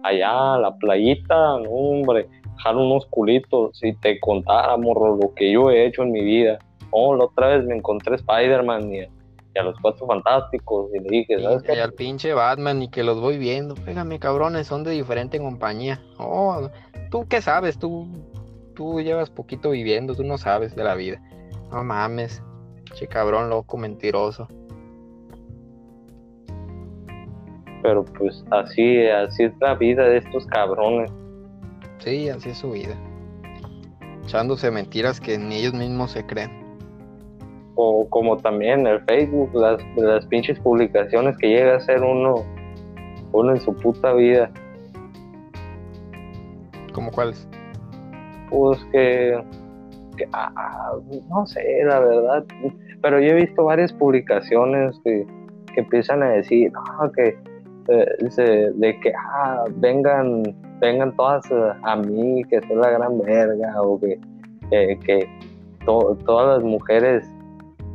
[0.04, 2.30] allá la playita, no, hombre
[2.72, 6.60] unos culitos si te contara, morro, lo que yo he hecho en mi vida.
[6.92, 9.02] Oh, la otra vez me encontré Spider-Man y,
[9.60, 13.20] a los cuatro fantásticos y le dije, ¿sabes Y al pinche Batman y que los
[13.20, 13.76] voy viendo.
[13.76, 16.02] Pégame, cabrones, son de diferente compañía.
[16.18, 16.70] Oh,
[17.12, 18.08] tú qué sabes, tú,
[18.76, 21.22] tú llevas poquito viviendo, tú no sabes de la vida.
[21.72, 22.42] No mames,
[22.94, 24.48] che cabrón, loco, mentiroso.
[27.82, 31.12] Pero pues así, así es la vida de estos cabrones.
[32.00, 32.96] Sí, así es su vida.
[34.24, 36.63] Echándose mentiras que ni ellos mismos se creen.
[37.76, 42.44] O como también el Facebook, las, las pinches publicaciones que llega a ser uno,
[43.32, 44.52] uno en su puta vida.
[46.94, 47.48] ¿Cómo cuáles?
[48.50, 49.36] Pues que,
[50.34, 50.94] ah,
[51.30, 52.46] no sé, la verdad,
[53.02, 55.26] pero yo he visto varias publicaciones que,
[55.76, 56.72] empiezan a decir,
[57.16, 57.36] que
[57.90, 60.44] eh, de que ah, vengan
[60.84, 64.20] vengan todas eh, a mí, que soy la gran verga, o que,
[64.70, 65.28] que
[65.86, 67.24] todas las mujeres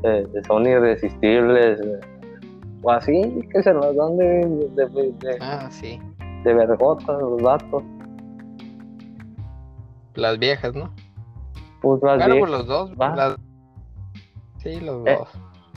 [0.05, 2.01] eh, son irresistibles, eh,
[2.83, 4.87] o así, que se las dan de, de,
[5.21, 6.01] de, Ah, sí.
[6.45, 7.83] de vergotas los datos.
[10.15, 10.91] Las viejas, ¿no?
[11.81, 12.97] Pues las Claro, viejas, pues los dos.
[12.99, 13.37] las-
[14.59, 15.17] Sí, los Eh.
[15.19, 15.29] dos.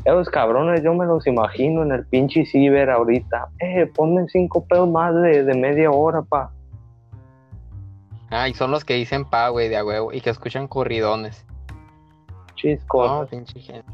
[0.04, 3.50] esos cabrones yo me los imagino en el pinche ciber ahorita.
[3.60, 6.52] Eh, ponme cinco pedos más de, de media hora, pa.
[8.32, 10.12] Ah, y son los que dicen pa, güey, de a huevo.
[10.12, 11.46] Y que escuchan corridones.
[12.56, 13.86] Chis No, pinche gente.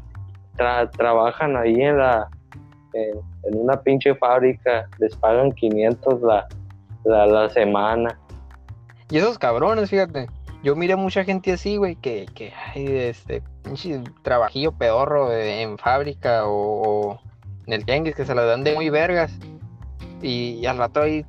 [0.58, 2.28] Tra- trabajan ahí en la
[2.92, 6.48] en, una pinche fábrica, les pagan 500 la,
[7.04, 8.18] la, semana.
[9.10, 10.28] Y esos cabrones, fíjate.
[10.62, 16.42] Yo miré mucha gente así, güey, que, que ay, este, pinche trabajillo pedorro en fábrica
[16.46, 17.20] o,
[17.66, 19.32] en el tianguis que se la dan de muy vergas.
[20.20, 21.24] Y, y al rato ahí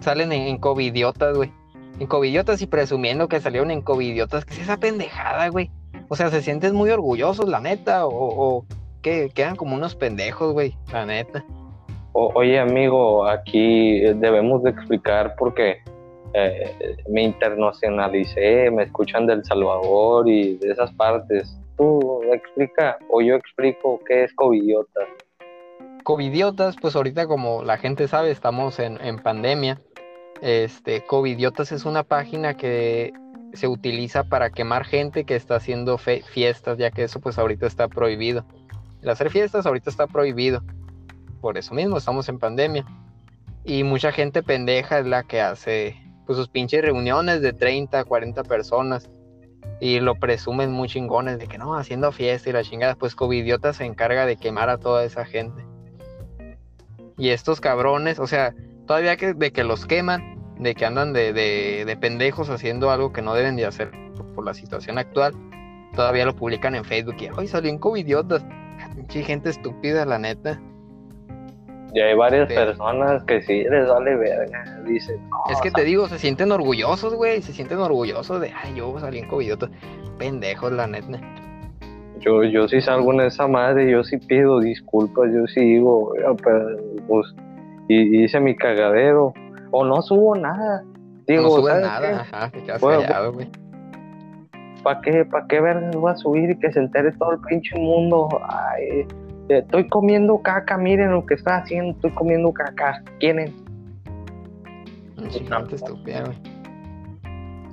[0.00, 1.52] salen en, en covidiotas, güey.
[2.00, 4.44] En covidiotas y presumiendo que salieron en covidiotas.
[4.44, 5.70] ¿Qué es esa pendejada, güey?
[6.08, 8.66] O sea, se sienten muy orgullosos, la neta, o, o
[9.02, 11.44] que quedan como unos pendejos, güey, la neta.
[12.12, 15.78] O- oye, amigo, aquí debemos de explicar porque
[16.34, 21.58] eh, me internacionalicé, me escuchan del Salvador y de esas partes.
[21.76, 25.00] Tú explica o yo explico qué es covidiota.
[26.04, 29.80] Covidiotas, pues ahorita como la gente sabe, estamos en, en pandemia.
[30.42, 33.12] Este, Covidiotas es una página que
[33.54, 37.88] se utiliza para quemar gente que está haciendo fiestas, ya que eso pues ahorita está
[37.88, 38.44] prohibido.
[39.02, 40.62] El hacer fiestas ahorita está prohibido.
[41.40, 42.86] Por eso mismo estamos en pandemia.
[43.64, 48.42] Y mucha gente pendeja es la que hace pues sus pinches reuniones de 30, 40
[48.44, 49.10] personas.
[49.80, 52.94] Y lo presumen muy chingones de que no, haciendo fiesta y la chingada.
[52.94, 55.64] Pues Covidiotas se encarga de quemar a toda esa gente.
[57.18, 58.54] Y estos cabrones, o sea,
[58.86, 63.12] todavía que, de que los queman, de que andan de, de, de pendejos haciendo algo
[63.12, 63.90] que no deben de hacer
[64.34, 65.32] por, la situación actual,
[65.94, 68.44] todavía lo publican en Facebook y hoy salió en covidiotas.
[69.08, 70.60] Gente estúpida, la neta.
[71.92, 72.54] Y hay varias Sí.
[72.56, 74.80] personas que sí les vale verga.
[74.84, 77.40] Dicen, no, es que o sea, te digo, se sienten orgullosos, güey.
[77.40, 79.70] Se sienten orgullosos de, ay, yo salí en covidiotas.
[80.18, 81.20] Pendejos, la neta.
[82.20, 86.34] yo, yo sí salgo en esa madre, yo sí pido disculpas, yo sí digo, "Oiga,
[86.42, 87.32] pero, pues,
[87.88, 89.32] y, hice mi cagadero.
[89.76, 90.84] O no subo nada.
[91.26, 92.14] Digo, no subes ¿sabes nada, qué?
[92.14, 93.50] ajá, te quedas Bueno, callado, güey.
[94.84, 97.76] ¿Para qué, pa' qué vergas voy a subir y que se entere todo el pinche
[97.76, 98.28] mundo?
[98.48, 98.84] Ay,
[99.48, 103.02] eh, estoy comiendo caca, miren lo que estoy haciendo, estoy comiendo caca.
[105.16, 106.38] Puta gente estúpida, güey.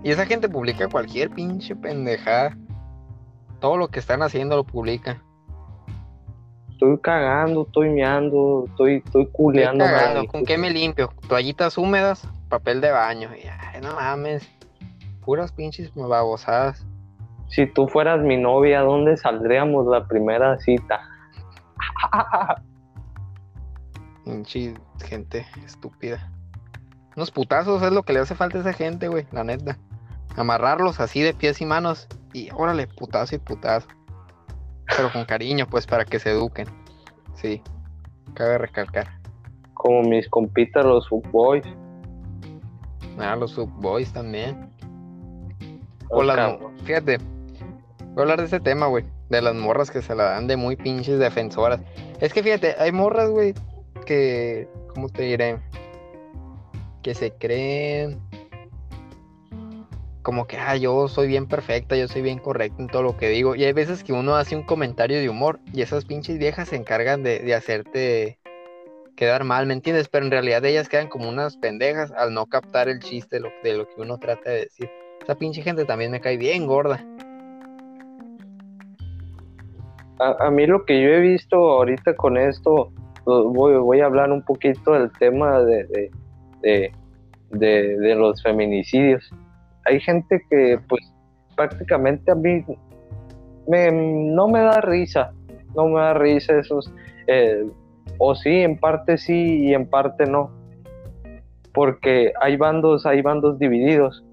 [0.04, 2.58] Y esa gente publica cualquier pinche pendejada.
[3.60, 5.22] Todo lo que están haciendo lo publica.
[6.82, 9.86] Estoy cagando, estoy meando, estoy, estoy Estoy culeando.
[9.86, 10.26] cagando.
[10.26, 11.14] ¿Con qué me limpio?
[11.30, 13.30] Toallitas húmedas, papel de baño.
[13.32, 14.50] Ay, no mames.
[15.24, 16.84] Puras pinches babosadas.
[17.50, 21.08] Si tú fueras mi novia, ¿dónde saldríamos la primera cita?
[24.26, 24.74] Pinche
[25.06, 26.32] gente estúpida.
[27.16, 29.78] Unos putazos es lo que le hace falta a esa gente, güey, la neta.
[30.36, 32.08] Amarrarlos así de pies y manos.
[32.34, 33.88] Y órale, putazo y putazo.
[34.96, 36.68] Pero con cariño, pues, para que se eduquen.
[37.36, 37.62] Sí.
[38.34, 39.08] Cabe recalcar.
[39.74, 41.64] Como mis compitas los boys.
[43.18, 44.70] Ah, los subboys también.
[46.10, 49.06] O las mo- fíjate, voy a hablar de ese tema, güey.
[49.30, 51.80] De las morras que se la dan de muy pinches defensoras.
[52.20, 53.54] Es que fíjate, hay morras, güey,
[54.06, 54.68] que.
[54.94, 55.58] ¿Cómo te diré?
[57.02, 58.20] Que se creen.
[60.22, 63.30] Como que, ah, yo soy bien perfecta, yo soy bien correcta en todo lo que
[63.30, 63.56] digo.
[63.56, 66.76] Y hay veces que uno hace un comentario de humor y esas pinches viejas se
[66.76, 68.38] encargan de, de hacerte
[69.16, 70.08] quedar mal, ¿me entiendes?
[70.10, 73.88] Pero en realidad ellas quedan como unas pendejas al no captar el chiste de lo,
[73.88, 74.90] que uno trata de decir.
[75.24, 77.04] Esa pinche gente también me cae bien gorda.
[80.20, 82.92] A, a mí lo que yo he visto ahorita con esto,
[83.26, 85.86] voy, voy a hablar un poquito del tema de,
[86.62, 86.92] de,
[87.52, 89.32] de- de los feminicidios.
[89.86, 91.14] Hay gente que pues
[91.56, 92.64] prácticamente a mí
[93.68, 95.32] me, no me da risa,
[95.76, 96.92] no me da risa esos,
[97.28, 97.66] eh,
[98.18, 100.52] o sí, en parte sí y en parte no,
[101.74, 104.24] porque hay bandos, hay bandos divididos.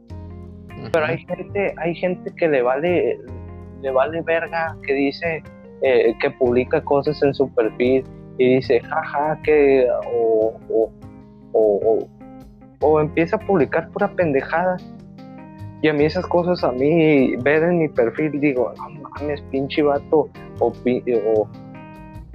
[0.92, 3.18] Pero hay gente, hay gente que le vale,
[3.82, 5.42] le vale verga, que dice,
[5.82, 8.04] eh, que publica cosas en su perfil
[8.38, 10.90] y dice, jaja, que, o, o,
[11.52, 12.08] o, o-
[12.80, 14.76] o empieza a publicar pura pendejada.
[15.80, 19.82] Y a mí esas cosas, a mí, ver en mi perfil, digo, no mames, pinche
[19.82, 21.48] vato, o, o-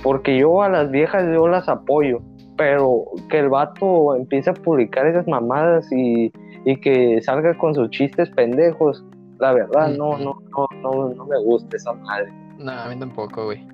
[0.01, 2.21] porque yo a las viejas yo las apoyo,
[2.57, 6.31] pero que el vato empiece a publicar esas mamadas y,
[6.65, 9.03] y que salga con sus chistes pendejos,
[9.39, 12.31] la verdad, no, no, no, no, no me gusta esa madre.
[12.57, 13.67] No, a mí tampoco, güey.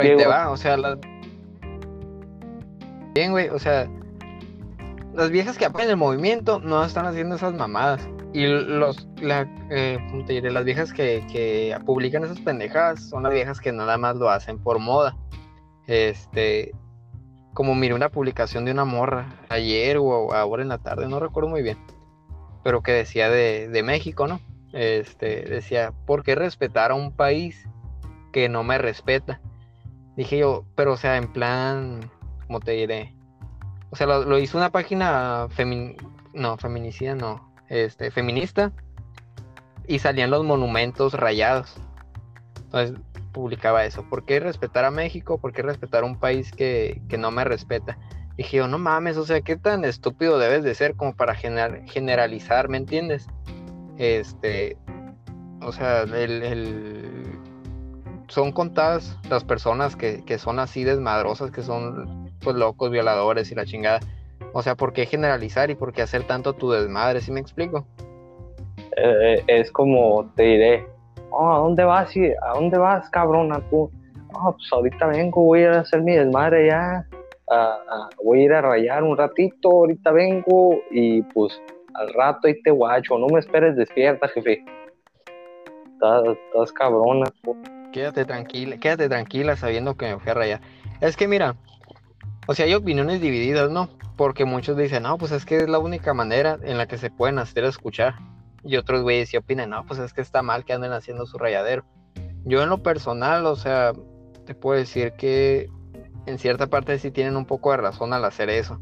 [0.00, 0.98] Ahí te va, o sea, las...
[3.14, 3.88] Bien, güey, o sea,
[5.18, 8.08] las viejas que apoyan el movimiento no están haciendo esas mamadas.
[8.32, 10.52] Y los, la, eh, ¿cómo te diré?
[10.52, 14.60] Las viejas que, que publican esas pendejadas son las viejas que nada más lo hacen
[14.60, 15.16] por moda.
[15.88, 16.72] Este,
[17.52, 21.48] como miré una publicación de una morra ayer o ahora en la tarde, no recuerdo
[21.48, 21.78] muy bien,
[22.62, 24.38] pero que decía de, de México, ¿no?
[24.72, 27.66] Este, decía, ¿por qué respetar a un país
[28.32, 29.40] que no me respeta?
[30.16, 32.08] Dije yo, pero o sea, en plan,
[32.46, 33.17] ¿cómo te diré?
[33.90, 35.96] O sea, lo, hizo una página femin...
[36.34, 38.72] no, feminicida, no, este, feminista,
[39.86, 41.76] y salían los monumentos rayados.
[42.64, 42.98] Entonces
[43.32, 44.02] publicaba eso.
[44.08, 45.38] ¿Por qué respetar a México?
[45.38, 47.98] ¿Por qué respetar a un país que, que no me respeta?
[48.36, 51.88] Dije yo, no mames, o sea, ¿qué tan estúpido debes de ser como para gener-
[51.88, 53.26] generalizar, ¿me entiendes?
[53.96, 54.76] Este,
[55.60, 57.38] o sea, el, el-
[58.28, 63.54] son contadas las personas que, que son así desmadrosas, que son pues locos, violadores y
[63.54, 64.00] la chingada.
[64.52, 67.20] O sea, ¿por qué generalizar y por qué hacer tanto tu desmadre?
[67.20, 67.86] ¿Sí me explico?
[68.96, 70.86] Eh, es como te diré,
[71.30, 72.16] oh, ¿a dónde vas?
[72.16, 73.60] y- ¿A dónde vas, cabrona?
[73.70, 73.90] Tú,
[74.32, 77.06] "No, pues ahorita vengo, voy a ir a hacer mi desmadre ya.
[78.22, 81.58] voy a ir a rayar un ratito, ahorita vengo y pues
[81.94, 83.16] al rato ahí te guacho.
[83.18, 84.62] No me esperes despierta, jefe.
[85.94, 87.26] Estás, estás cabrona.
[87.92, 90.60] Quédate tranquila, quédate tranquila sabiendo que me fui a rayar.
[91.00, 91.54] Es que mira,
[92.48, 93.90] o sea, hay opiniones divididas, ¿no?
[94.16, 97.10] Porque muchos dicen, no, pues es que es la única manera en la que se
[97.10, 98.14] pueden hacer escuchar.
[98.64, 101.36] Y otros güeyes sí opinan, no, pues es que está mal que anden haciendo su
[101.36, 101.84] rayadero.
[102.46, 103.92] Yo en lo personal, o sea,
[104.46, 105.68] te puedo decir que
[106.24, 108.80] en cierta parte sí tienen un poco de razón al hacer eso.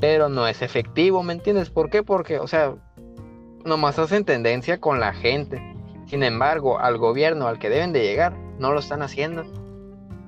[0.00, 1.68] Pero no es efectivo, ¿me entiendes?
[1.68, 2.02] ¿Por qué?
[2.02, 2.74] Porque, o sea,
[3.66, 5.60] nomás hacen tendencia con la gente.
[6.06, 9.44] Sin embargo, al gobierno al que deben de llegar, no lo están haciendo.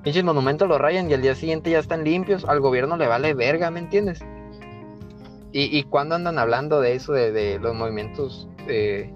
[0.03, 2.45] Pinches monumentos lo rayan y al día siguiente ya están limpios.
[2.45, 4.23] Al gobierno le vale verga, ¿me entiendes?
[5.51, 9.11] ¿Y, y cuándo andan hablando de eso, de, de los movimientos, de,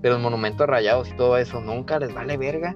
[0.00, 1.60] de los monumentos rayados y todo eso?
[1.60, 2.74] Nunca les vale verga.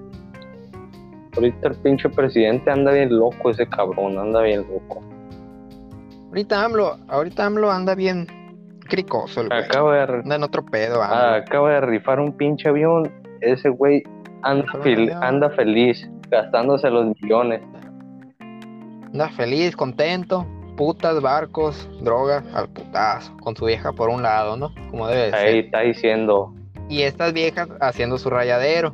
[1.35, 5.01] Ahorita el pinche presidente anda bien loco, ese cabrón, anda bien loco.
[6.27, 8.27] Ahorita AMLO, ahorita AMLO anda bien
[8.87, 9.59] cricoso el güey.
[9.63, 11.15] Acaba de, Anda en otro pedo, AMLO.
[11.15, 13.11] ah, acaba de rifar un pinche avión.
[13.41, 14.03] Ese güey
[14.41, 17.61] anda, fel- anda feliz, gastándose los millones.
[19.13, 20.45] Anda feliz, contento.
[20.75, 23.35] Putas, barcos, droga, al putazo.
[23.37, 24.73] Con su vieja por un lado, ¿no?
[24.91, 25.39] Como debe ser.
[25.47, 26.53] Ahí está diciendo,
[26.87, 28.93] y estas viejas haciendo su rayadero.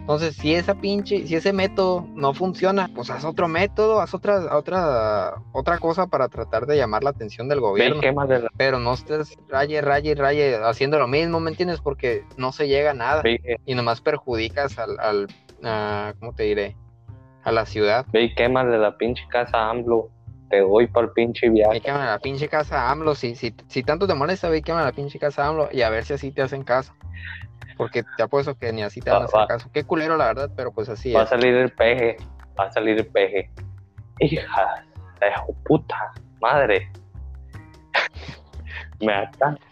[0.00, 4.56] Entonces, si esa pinche, si ese método no funciona, pues haz otro método, haz otra,
[4.56, 8.00] otra, otra cosa para tratar de llamar la atención del gobierno.
[8.56, 11.80] Pero no estés raye, raye, raye haciendo lo mismo, ¿me entiendes?
[11.80, 15.28] Porque no se llega a nada ve, y- y nomás perjudicas al, al
[15.64, 16.76] a- ¿cómo te diré?
[17.44, 18.06] A la ciudad.
[18.12, 20.10] ve y quémale la pinche casa a AMLO.
[20.48, 21.76] Te doy para el pinche Ve viaje.
[21.78, 23.14] y quémale la pinche casa a AMLO.
[23.14, 25.82] Si, si, si tanto te molesta, ve y quémale la pinche casa a AMLO y
[25.82, 26.92] a ver si así te hacen caso.
[27.76, 29.46] Porque te apuesto que ni así te van a Va- hacer va.
[29.48, 29.70] caso.
[29.72, 31.30] Qué culero, la verdad, pero pues así Va a es.
[31.30, 32.16] salir el peje,
[32.58, 33.50] va a salir el peje.
[34.20, 34.84] Hija
[35.20, 35.30] de
[35.64, 36.90] puta madre.
[39.00, 39.28] Me.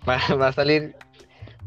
[0.08, 0.94] Va, va a salir.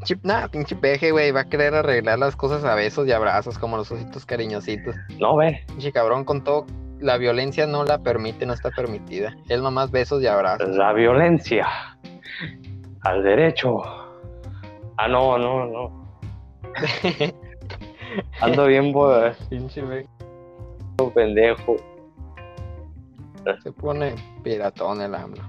[0.04, 1.32] Chip, nada, pinche peje, güey.
[1.32, 4.96] Va a querer arreglar las cosas a besos y abrazos, como los ositos cariñositos.
[5.20, 6.66] No ve, Pinche cabrón, con todo.
[7.00, 9.36] La violencia no la permite, no está permitida.
[9.50, 10.70] Es nomás besos y abrazos.
[10.76, 11.68] la violencia
[13.02, 13.82] al derecho.
[14.98, 16.04] Ah, no, no, no.
[18.42, 20.06] Ando bien bo- pinche güey.
[21.14, 21.76] pendejo.
[23.64, 25.44] Se pone piratón el AMLO.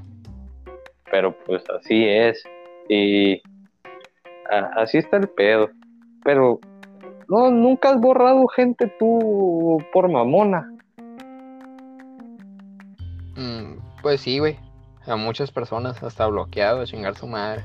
[1.10, 2.42] pero pues así es
[2.88, 3.40] y
[4.76, 5.70] así está el pedo
[6.24, 6.58] pero
[7.28, 10.70] no nunca has borrado gente tú por mamona
[13.36, 14.56] Mm, pues sí, güey.
[15.06, 17.64] A muchas personas hasta bloqueado a chingar su madre.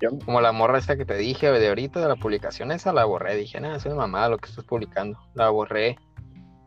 [0.00, 3.04] Yo- Como la morra esta que te dije de ahorita de la publicación esa la
[3.04, 3.36] borré.
[3.36, 5.18] Dije, nada, es una mamada lo que estás publicando.
[5.34, 5.98] La borré.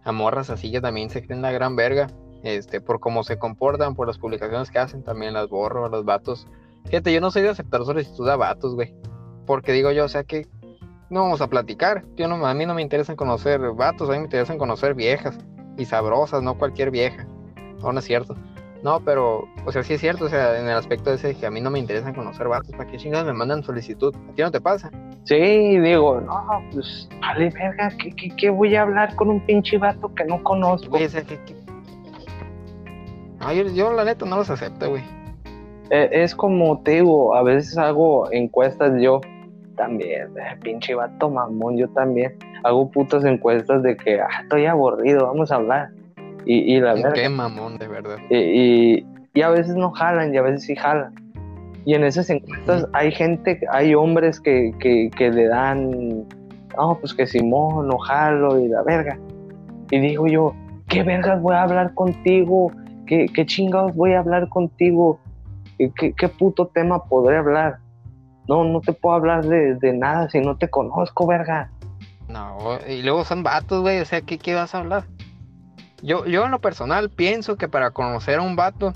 [0.03, 2.07] A morras así que también se creen la gran verga.
[2.43, 6.05] Este, por cómo se comportan, por las publicaciones que hacen, también las borro a los
[6.05, 6.47] vatos.
[6.85, 8.93] Fíjate, yo no soy de aceptar solicitud a vatos, güey.
[9.45, 10.47] Porque digo yo, o sea que
[11.09, 12.03] no vamos a platicar.
[12.15, 15.37] Yo no, a mí no me interesan conocer vatos, a mí me interesan conocer viejas
[15.77, 17.25] y sabrosas, no cualquier vieja.
[17.81, 18.35] No, no es cierto.
[18.83, 21.45] No, pero, o sea, sí es cierto, o sea, en el aspecto ese de que
[21.45, 24.13] a mí no me interesan conocer vatos, ¿para qué chingados me mandan solicitud?
[24.29, 24.91] ¿A ti no te pasa?
[25.25, 29.77] sí digo no pues vale verga ¿qué, qué, qué voy a hablar con un pinche
[29.77, 31.39] vato que no conozco Güey, o sea, que...
[31.45, 31.55] que-
[33.39, 35.03] No, yo, yo la neta no los acepto, güey.
[35.93, 39.21] Eh, es como te digo a veces hago encuestas yo
[39.75, 42.33] También, eh, pinche vato mamón, yo también.
[42.63, 45.89] Hago putas encuestas de que ah, estoy aburrido, vamos a hablar.
[46.45, 47.13] Y, y la verdad.
[47.13, 48.17] Qué mamón, de verdad.
[48.31, 51.13] Y, y, y a veces no jalan y a veces sí jalan.
[51.85, 56.25] Y en esas encuestas hay gente, hay hombres que, que, que le dan,
[56.75, 59.19] no, pues que Simón, no jalo y la verga.
[59.91, 60.55] Y digo yo,
[60.87, 62.71] ¿qué vergas voy a hablar contigo?
[63.05, 65.19] ¿Qué, qué chingados voy a hablar contigo?
[65.91, 67.79] ¿Qué, puto tema podré hablar?
[68.47, 71.71] No, no te puedo hablar de, nada si no te conozco, verga.
[72.27, 75.05] No, y luego son vatos, güey, o sea, ¿qué, ¿qué vas a hablar?
[76.01, 78.93] Yo, yo en lo personal pienso que para conocer a un vato,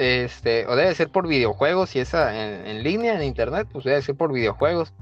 [0.00, 4.16] este, o debe ser por videojuegos, si es en, línea, en internet, pues debe ser
[4.16, 4.94] por videojuegos.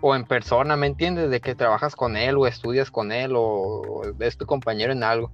[0.00, 1.30] O en persona, ¿me entiendes?
[1.30, 5.32] De que trabajas con él o estudias con él o es tu compañero en algo.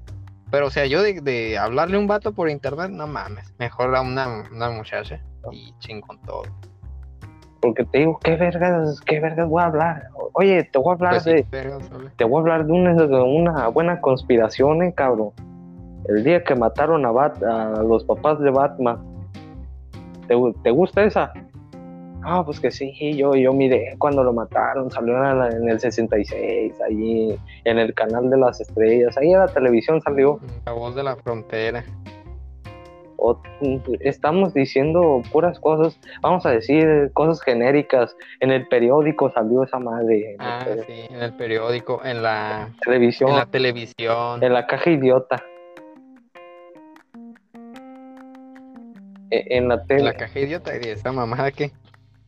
[0.52, 3.54] Pero, o sea, yo de, de hablarle a un vato por internet, no mames.
[3.58, 5.18] Mejor a una, una muchacha
[5.50, 6.42] y ching con todo.
[7.62, 10.08] Porque te digo, ¿qué vergas, qué vergas voy a hablar?
[10.34, 11.42] Oye, te voy a hablar Pues de,
[12.16, 15.30] te voy a hablar de una, de una buena conspiración, eh, cabrón.
[16.06, 18.98] El día que mataron a, Bat, a los papás de Batman.
[20.28, 21.32] ¿Te, te gusta esa?
[22.24, 25.16] Ah, pues que sí, yo, yo miré cuando lo mataron, salió
[25.50, 30.38] en, el 66, allí en el canal de las estrellas, ahí en la televisión salió.
[30.64, 31.84] La voz de la frontera.
[33.16, 33.40] O-
[34.00, 38.16] estamos diciendo puras cosas, vamos a decir cosas genéricas.
[38.40, 43.36] En el periódico salió esa madre, Ah, sí, en el periódico, en la, televisión, en
[43.36, 44.42] la televisión.
[44.42, 45.42] en la caja idiota.
[49.30, 51.70] E- En la En tele, la caja idiota y esa mamada que.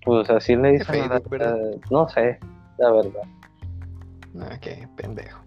[0.04, 0.86] Pues así le dicen.
[1.08, 1.56] la-
[1.90, 2.38] no sé,
[2.78, 3.22] la verdad.
[4.32, 5.40] No, qué pendejo.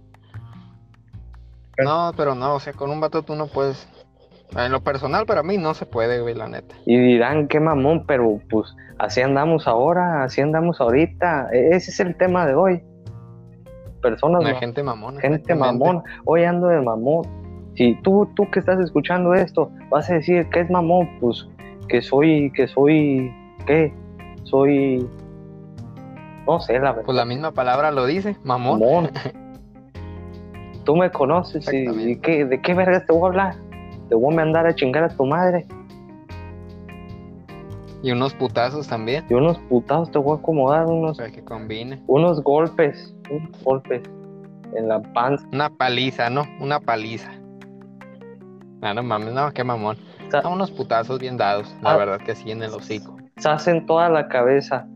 [1.83, 3.87] No, pero no, o sea, con un vato tú no puedes.
[4.55, 6.73] En lo personal, para mí no se puede, güey, la neta.
[6.85, 11.49] Y dirán, qué mamón, pero pues así andamos ahora, así andamos ahorita.
[11.51, 12.81] E- Ese es el tema de hoy.
[14.01, 15.19] Personas, ma- gente mamona.
[15.19, 16.01] gente mamón.
[16.25, 17.23] Hoy ando de mamón.
[17.75, 21.45] Si tú, tú que estás escuchando esto, vas a decir que es mamón, pues
[21.89, 23.31] que soy, que soy,
[23.67, 23.93] ¿qué?
[24.49, 25.07] Soy,
[26.47, 27.03] no sé, la verdad.
[27.05, 28.79] Pues la misma palabra lo dice, mamón.
[28.79, 29.09] Mamón.
[30.85, 33.55] Tú me conoces y, qué- de qué vergas te voy a hablar.
[34.07, 35.65] Te voy a mandar a chingar a tu madre.
[38.03, 39.25] Y unos putazos también.
[39.29, 42.01] Y unos putados te voy a acomodar, unos, Para que combine.
[42.07, 44.01] unos golpes, unos golpes
[44.75, 45.45] en la panza.
[45.51, 46.43] Una paliza, ¿no?
[46.61, 47.31] Una paliza.
[48.81, 49.97] No, no mames, no, qué mamón.
[50.43, 51.97] No, unos putazos bien dados, la Ah.
[51.97, 53.16] verdad que sí, en el hocico.
[53.37, 54.87] Se en toda la cabeza.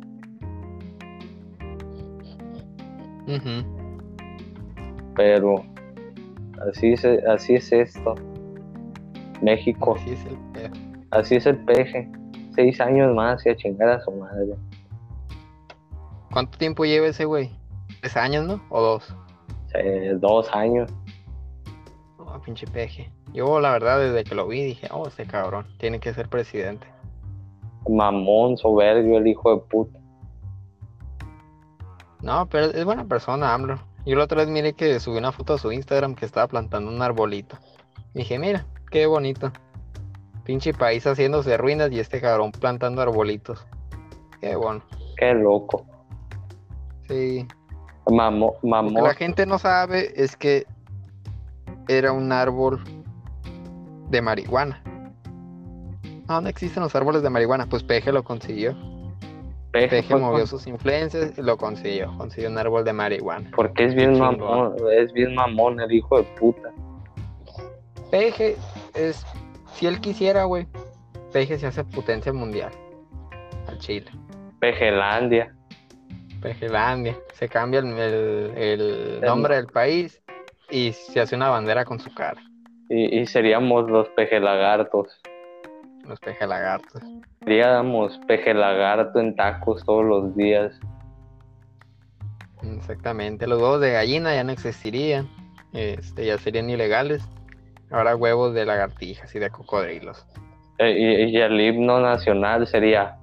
[5.16, 5.64] Pero
[6.70, 8.16] así es, así es esto.
[9.42, 10.74] México, Así es el pedo.
[11.12, 12.10] así es el peje.
[12.56, 14.56] Seis años más y a chingar a su madre.
[16.32, 17.50] ¿Cuánto tiempo lleva ese güey?
[18.02, 18.62] ¿Tres años, no?
[18.70, 19.16] ¿O dos?
[19.74, 20.92] Eh, dos años.
[22.18, 23.10] Oh, pinche peje.
[23.34, 26.88] Yo, la verdad, desde que lo vi, dije, oh, este cabrón, tiene que ser presidente.
[27.90, 30.00] Mamón, soberbio, el hijo de puta.
[32.22, 33.80] No, pero es buena persona, AMLO.
[34.06, 36.92] Yo la otra vez miré que subió una foto a su Instagram que estaba plantando
[36.92, 37.58] un arbolito.
[38.14, 39.52] Dije, mira, qué bonito.
[40.44, 43.66] Pinche país haciéndose ruinas y este cabrón plantando arbolitos.
[44.40, 44.82] Qué bueno.
[45.18, 45.86] Qué loco.
[47.08, 47.48] Sí.
[48.08, 50.66] Mamo, Lo que la gente no sabe es que
[51.88, 52.84] era un árbol
[54.10, 54.82] de marihuana.
[56.32, 57.66] ¿A ¿Dónde existen los árboles de marihuana?
[57.68, 58.74] Pues Peje lo consiguió.
[59.74, 62.14] Peje movió con- sus influencias y lo consiguió.
[62.18, 63.52] Consiguió un árbol de marihuana.
[63.56, 66.70] Porque es bien mamón, es bien mamón el hijo de puta.
[68.10, 68.56] Peje
[68.96, 69.26] es,
[69.74, 70.68] si él quisiera, güey,
[71.34, 72.72] Peje se hace potencia mundial.
[73.68, 74.10] Al Chile.
[74.60, 75.54] Pejelandia.
[76.42, 77.16] Pejelandia.
[77.34, 80.22] Se cambia el, el- el nombre del país
[80.70, 82.42] y se hace una bandera con su cara.
[82.90, 85.08] Y, y seríamos los pejelagartos.
[86.12, 87.02] Los pejelagartos.
[87.40, 90.78] Seríamos pejelagarto en tacos todos los días.
[92.76, 93.48] Exactamente.
[93.48, 95.30] Los huevos de gallina ya no existirían.
[95.72, 97.24] Este, ya serían ilegales.
[97.92, 100.28] Ahora huevos de lagartijas y de cocodrilos.
[100.80, 100.92] Eh,
[101.30, 103.16] Y, y el himno nacional sería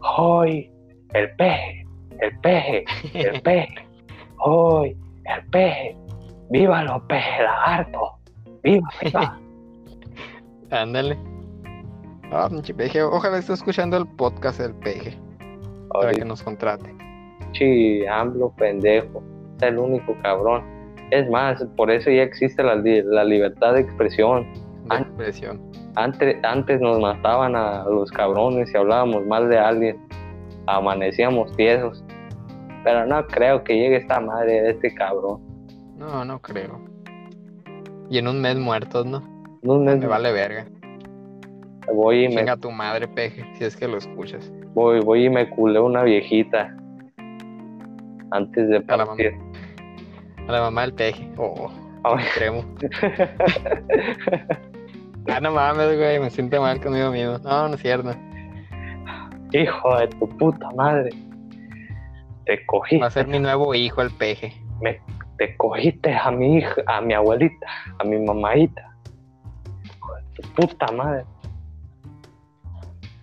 [0.00, 0.70] ¡Hoy!
[1.12, 1.84] El peje,
[2.20, 3.74] el peje, el peje,
[4.38, 4.96] ¡Hoy!
[5.24, 5.96] El peje,
[6.50, 8.10] ¡Viva los pejelagartos!
[8.62, 9.36] ¡Viva, viva!
[10.70, 11.18] Ándale.
[12.32, 13.02] Ah, pinche peje.
[13.02, 15.18] Ojalá esté escuchando el podcast del peje.
[15.92, 16.94] Para que nos contrate.
[17.52, 19.22] chi, AMLO, pendejo.
[19.56, 20.62] Es el único cabrón.
[21.10, 24.46] Es más, por eso ya existe la, la libertad de expresión.
[24.88, 25.60] De expresión.
[25.96, 29.98] Antes, antes nos mataban a los cabrones y hablábamos mal de alguien.
[30.66, 32.04] Amanecíamos tiesos.
[32.84, 35.40] Pero no creo que llegue esta madre de este cabrón.
[35.96, 36.80] No, no creo.
[38.08, 39.18] Y en un mes muertos, ¿no?
[39.62, 40.66] En un mes Me vale verga.
[41.94, 44.50] Voy y me, Venga tu madre, peje, si es que lo escuchas.
[44.74, 46.74] voy, voy y me culé una viejita
[48.30, 49.34] antes de A la partir.
[50.48, 51.28] A la mamá del peje.
[51.36, 51.70] Oh,
[52.04, 52.24] Ay.
[52.34, 52.64] cremo.
[55.28, 57.38] Ah, no mames, güey, me siento mal conmigo mismo.
[57.40, 58.10] No, no es cierto.
[59.52, 61.10] Hijo de tu puta madre.
[62.46, 64.54] Te cogí, Va a ser mi nuevo hijo, el peje.
[65.36, 67.66] te cogiste a mi hija, a mi abuelita,
[67.98, 68.82] a mi mamadita.
[69.84, 71.24] Hijo de tu puta madre.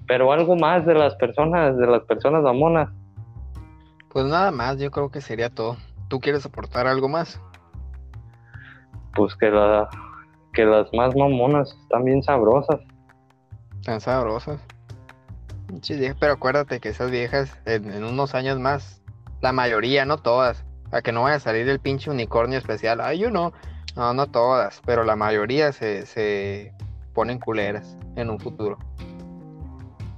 [0.08, 2.90] Pero algo más de las personas, de las personas mamonas.
[4.10, 5.78] Pues nada más, yo creo que sería todo.
[6.08, 7.42] ¿Tú quieres aportar algo más?
[9.16, 9.90] Pues que la,
[10.54, 12.80] que las más mamonas están bien sabrosas.
[13.84, 14.62] Tan sabrosas.
[16.20, 19.04] Pero acuérdate que esas viejas en, en unos años más,
[19.42, 23.02] la mayoría, no todas, a que no vaya a salir el pinche unicornio especial.
[23.02, 23.52] Ay, yo no.
[23.98, 26.72] No, no todas, pero la mayoría se, se
[27.14, 28.78] ponen culeras en un futuro.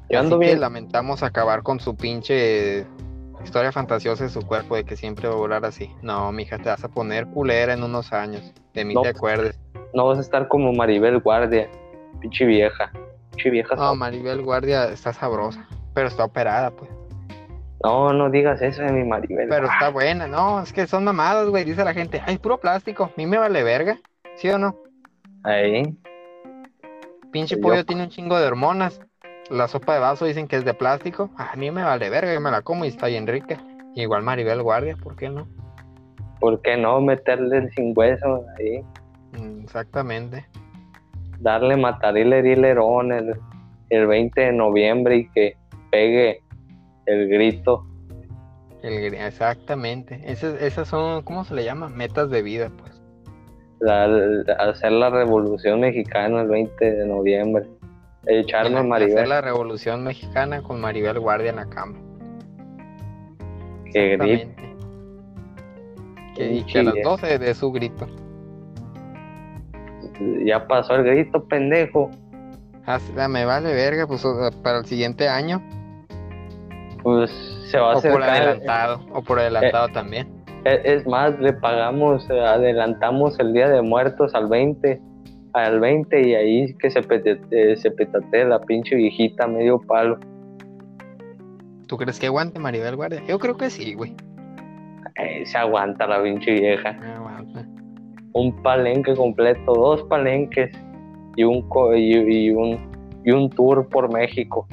[0.09, 0.59] Yo ando Así que bien.
[0.61, 2.85] lamentamos acabar con su pinche
[3.43, 5.91] historia fantasiosa de su cuerpo de que siempre va a volar así.
[6.01, 8.53] No, mija, te vas a poner culera en unos años.
[8.73, 9.01] De mí No.
[9.01, 9.59] te acuerdes.
[9.93, 11.69] No vas a estar como Maribel Guardia,
[12.19, 12.91] pinche vieja.
[13.31, 13.75] Pinche vieja.
[13.75, 16.89] No, Maribel Guardia está sabrosa, pero está operada, pues.
[17.83, 19.47] No, no digas eso de mi Maribel.
[19.47, 22.21] Pero está buena, no, es que son mamadas, güey, dice la gente.
[22.25, 23.97] Ay, puro plástico, a mí me vale verga,
[24.35, 24.75] ¿sí o no?
[25.43, 25.97] Ahí.
[27.31, 28.99] Pinche Yo- pollo tiene un chingo de hormonas.
[29.49, 31.29] La sopa de vaso dicen que es de plástico.
[31.37, 33.57] A mí me vale verga, yo me la como y está bien rica.
[33.95, 35.47] Igual Maribel Guardia, ¿por qué no?
[36.39, 38.81] ¿Por qué no meterle el sin hueso ahí?
[39.41, 40.45] Mm, Exactamente.
[41.39, 43.33] Darle matarile hilerón el,
[43.89, 45.55] el 20 de noviembre y que
[45.91, 46.41] pegue
[47.07, 47.85] el grito.
[48.83, 50.21] El exactamente.
[50.25, 51.89] Esas, esas son, ¿cómo se le llama?
[51.89, 53.01] Metas de vida, pues.
[53.81, 57.65] la- hacer la revolución mexicana el 20 de noviembre.
[58.29, 61.97] Echarme a Hacer Maribel la revolución mexicana con Maribel Guardia en la cama.
[63.91, 64.43] que grite.
[64.43, 64.69] Exactamente.
[66.35, 68.07] Que, y que a las Pinche 12 de su grito.
[70.45, 72.11] Ya pasó el grito, pendejo.
[72.85, 74.25] Ah, sí, me vale verga, pues
[74.63, 75.61] para el siguiente año.
[77.03, 77.31] Pues
[77.69, 78.29] se va a O por acercar.
[78.29, 79.05] adelantado.
[79.13, 80.27] O por adelantado también.
[80.65, 85.01] Es, es más, le pagamos, eh, adelantamos el día de muertos al 20,
[85.65, 90.19] al 20 y ahí que se, pete- eh, se petatee la pinche viejita medio palo.
[91.87, 93.21] ¿Tú crees que aguante Maribel Guardia?
[93.27, 94.15] Yo creo que sí, güey.
[95.15, 96.89] Eh, se aguanta la pinche vieja.
[97.15, 97.65] Aguanta.
[98.33, 100.71] Un palenque completo, dos palenques
[101.35, 102.79] y un, co- y, y un,
[103.25, 104.67] y un tour por México.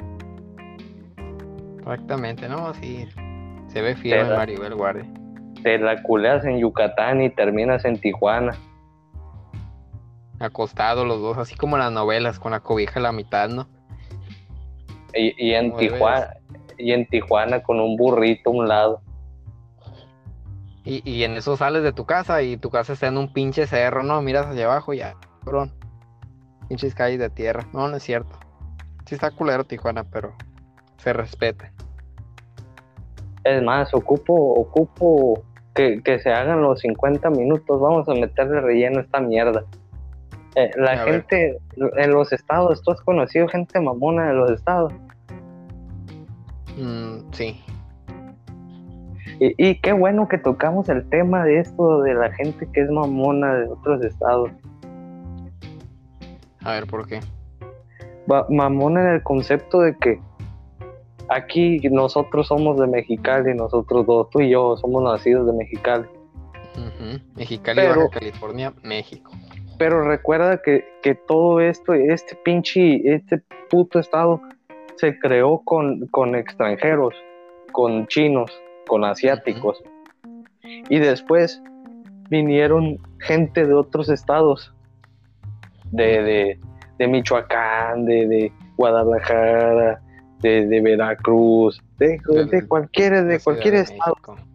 [1.79, 3.07] Exactamente, no, sí.
[3.67, 5.05] Se ve la- Maribel Guardia.
[5.63, 8.51] Te la culeas en Yucatán y terminas en Tijuana.
[10.39, 13.67] Acostados los dos, así como en las novelas, con la cobija a la mitad, ¿no?
[15.13, 16.35] Y, y en Tijuana,
[16.77, 19.01] y en Tijuana con un burrito a un lado.
[20.83, 23.67] Y, y en eso sales de tu casa y tu casa está en un pinche
[23.67, 24.21] cerro, ¿no?
[24.21, 25.73] Miras hacia abajo y ya, cabrón.
[26.69, 27.67] Pinches calles de tierra.
[27.73, 28.37] No, no es cierto.
[29.05, 30.33] Sí está culero Tijuana, pero
[30.97, 31.71] se respeta.
[33.43, 37.79] Es más, ocupo, ocupo que, que se hagan los 50 minutos.
[37.79, 39.63] Vamos a meterle relleno a esta mierda.
[40.59, 41.13] Eh, la A ver.
[41.13, 41.57] gente
[41.97, 44.91] en los estados, ¿tú has conocido gente mamona de los estados?
[46.77, 47.61] Mm, sí.
[49.39, 52.89] Y, y qué bueno que tocamos el tema de esto de la gente que es
[52.89, 54.49] mamona de otros estados.
[56.63, 57.19] A ver, ¿por qué?
[58.31, 60.19] Va- mamona en el concepto de que
[61.29, 66.05] aquí nosotros somos de Mexicali, nosotros dos, tú y yo somos nacidos de Mexicali.
[67.35, 69.31] Mexicali, Pero- Baja California, México.
[69.77, 74.41] Pero recuerda que, que todo esto, este pinche, este puto estado
[74.95, 77.15] se creó con, con extranjeros,
[77.71, 78.51] con chinos,
[78.87, 79.83] con asiáticos.
[80.89, 81.61] Y después
[82.29, 84.73] vinieron gente de otros estados,
[85.91, 86.59] de, de,
[86.97, 90.01] de Michoacán, de, de Guadalajara,
[90.41, 92.19] de, de Veracruz, de,
[92.51, 94.46] de cualquier, de cualquier estado México.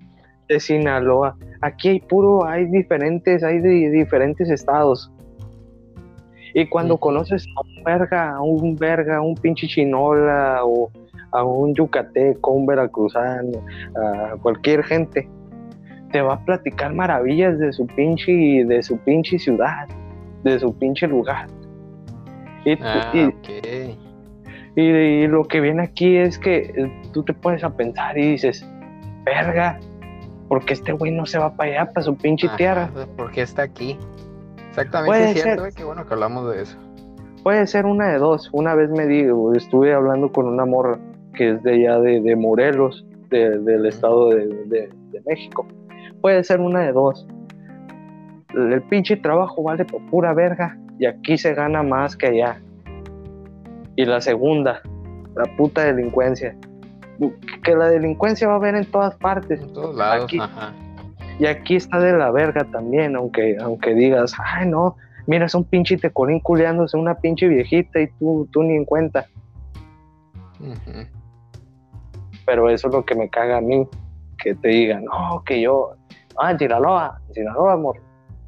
[0.53, 1.36] De Sinaloa.
[1.61, 5.11] Aquí hay puro, hay diferentes, hay de diferentes estados.
[6.55, 7.00] Y cuando Ujú.
[7.00, 10.90] conoces a un verga, a un verga, a un pinche chinola o
[11.32, 13.64] a un yucateco, un veracruzano,
[13.96, 15.28] a cualquier gente,
[16.11, 18.32] te va a platicar maravillas de su pinche,
[18.66, 19.88] de su pinche ciudad,
[20.44, 21.46] de su pinche lugar.
[22.66, 23.48] Y, Ah, y- ok.
[24.76, 28.62] y, y lo que viene aquí es que tú te pones a pensar y dices,
[29.24, 29.78] verga,
[30.53, 32.90] porque este güey no se va para allá, para su pinche tierra.
[33.16, 33.96] Porque está aquí.
[34.68, 36.76] Exactamente, es cierto, qué bueno que hablamos de eso.
[37.42, 38.50] Puede ser una de dos.
[38.53, 40.98] Una vez me digo, estuve hablando con una morra
[41.32, 44.90] que es de allá de, Morelos, del estado de,
[45.24, 45.66] México.
[46.20, 47.26] Puede ser una de dos.
[48.55, 52.61] El pinche trabajo vale por pura verga y aquí se gana más que allá.
[53.96, 54.82] Y la segunda,
[55.34, 56.55] la puta delincuencia.
[57.62, 59.60] Que la delincuencia va a haber en todas partes.
[59.60, 60.32] En todos lados,
[61.38, 64.96] Y aquí está de la verga también, aunque, aunque digas, ay no,
[65.26, 69.26] mira, es un pinche tecorín culeándose una pinche viejita y tú, tú ni en cuenta.
[72.46, 73.86] Pero eso es lo que me caga a mí,
[74.38, 75.94] que te digan, no, que yo,
[76.38, 78.00] ah, en Sinaloa, en Sinaloa, amor.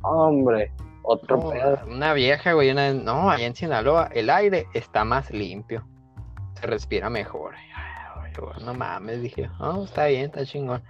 [0.02, 0.70] Hombre,
[1.02, 1.78] otro pedo.
[1.86, 5.86] Una vieja, güey, una, no, allá en Sinaloa el aire está más limpio,
[6.54, 7.54] se respira mejor.
[8.64, 10.82] No mames, dije, oh, está bien, está chingón.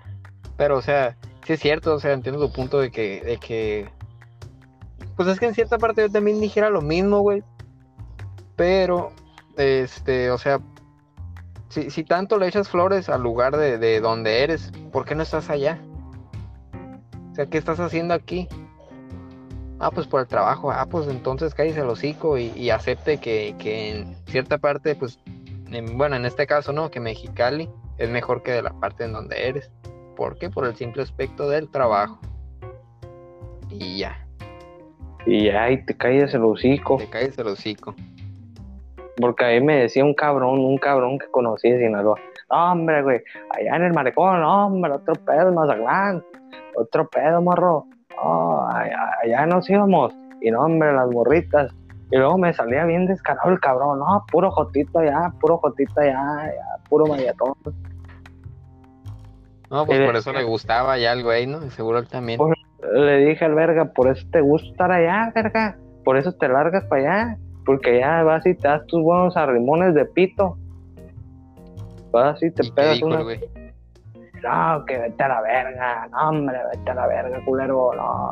[0.57, 3.91] Pero, o sea, sí es cierto, o sea, entiendo tu punto de que, de que
[5.17, 7.43] pues es que en cierta parte yo también dijera lo mismo, güey.
[8.57, 9.13] Pero,
[9.57, 10.61] este, o sea,
[11.69, 15.51] si, si tanto le echas flores al lugar de, donde eres, ¿por qué no estás
[15.51, 15.79] allá?
[17.33, 18.49] O sea, ¿qué estás haciendo aquí?
[19.81, 20.71] Ah, pues por el trabajo.
[20.71, 23.55] Ah, pues entonces cállese el hocico y, acepte que,
[23.91, 25.19] en cierta parte, pues,
[25.95, 26.91] bueno, en este caso, ¿no?
[26.91, 29.71] Que Mexicali es mejor que de la parte en donde eres.
[30.17, 30.51] ¿Por qué?
[30.51, 32.19] Por el simple aspecto del trabajo.
[33.71, 34.27] Y ya.
[35.27, 36.99] Y ay, te caes el hocico.
[36.99, 37.95] Te caes el hocico.
[39.17, 42.19] Porque ahí me decía un cabrón, un cabrón que conocí de Sinaloa.
[42.49, 46.23] Hombre, güey, allá en el marecón, no, hombre, otro pedo, Mazatlán,
[46.77, 47.87] otro pedo, morro.
[48.23, 50.15] Oh, allá, nos íbamos.
[50.41, 51.73] Y no, hombre, las morritas.
[52.11, 53.99] Y luego me salía bien descarado el cabrón.
[53.99, 56.53] No, puro jotito allá, puro jotito allá,
[56.89, 57.55] puro mayatón.
[59.71, 61.63] No, pues por eso le gustaba ya al güey, ¿no?
[61.71, 62.39] Seguro él también
[62.93, 66.85] le dije al verga, por eso te gusta estar allá, verga, por eso te largas
[66.85, 70.57] para allá, porque ya vas y te das tus buenos arrimones de pito.
[72.11, 73.19] Vas y te pegas una...
[73.19, 78.31] No, que vete a la verga, no hombre, vete a la verga, culero, no.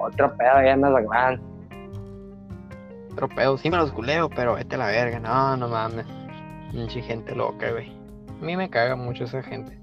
[0.00, 1.40] Otro pedo ya no es gran.
[3.16, 6.04] Otro pedo, sí me los culeo, pero vete a la verga, no, no mames.
[6.74, 7.90] Mucha gente loca, güey.
[8.28, 9.78] A mí me caga mucho esa gente.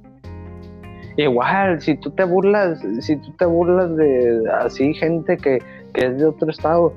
[1.18, 5.58] Igual, si tú te burlas, si tú te burlas de así gente que,
[5.96, 6.94] es de otro estado,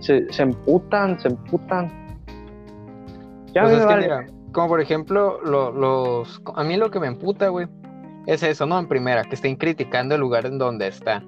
[0.00, 1.92] se, se emputan, se emputan.
[3.52, 7.48] Ya pues es que mira, como por ejemplo, los a mí lo que me emputa,
[7.48, 7.66] güey,
[8.26, 8.78] es eso, ¿no?
[8.78, 11.22] En primera, que estén criticando el lugar en donde está.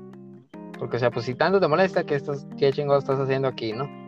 [0.79, 3.75] Porque, o sea, pues si tanto te molesta, ¿qué, estás, qué chingados estás haciendo aquí,
[3.75, 4.06] no?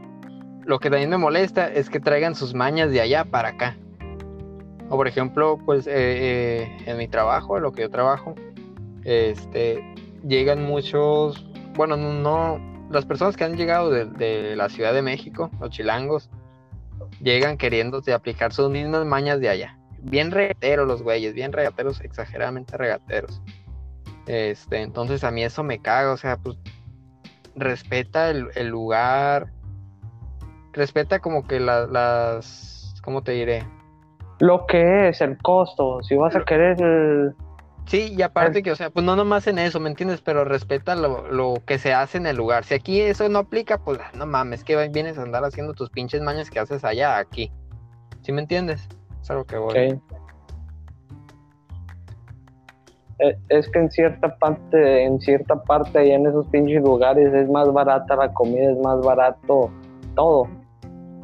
[0.68, 3.78] Lo que también me molesta es que traigan sus mañas de allá para acá.
[4.90, 8.34] O por ejemplo, pues eh, eh, en mi trabajo, lo que yo trabajo,
[9.02, 9.82] este,
[10.26, 11.42] llegan muchos,
[11.72, 12.60] bueno, no,
[12.90, 16.28] las personas que han llegado de, la Ciudad de México, los chilangos,
[17.22, 19.78] llegan queriéndose aplicar sus mismas mañas de allá.
[20.02, 23.40] Bien regateros los güeyes, bien regateros, exageradamente regateros.
[24.26, 26.58] Este, entonces a mí eso me caga, o sea, pues
[27.56, 29.50] respeta el, lugar,
[30.72, 33.64] respeta como que las, ¿cómo te diré?
[34.40, 37.34] lo que es el costo, si vas a querer...
[37.86, 40.20] Sí, y aparte que, o sea, pues no nomás en eso, ¿me entiendes?
[40.20, 42.64] Pero respeta lo, que se hace en el lugar.
[42.64, 46.20] Si aquí eso no aplica, pues no mames, que vienes a andar haciendo tus pinches
[46.20, 47.50] mañas que haces allá, aquí.
[48.20, 48.86] ¿Sí me entiendes?
[49.22, 49.74] Es algo que voy.
[53.20, 57.48] Eh, es que en cierta parte, en cierta parte allá en esos pinches lugares es
[57.48, 59.70] más barata la comida, es más barato
[60.18, 60.48] todo.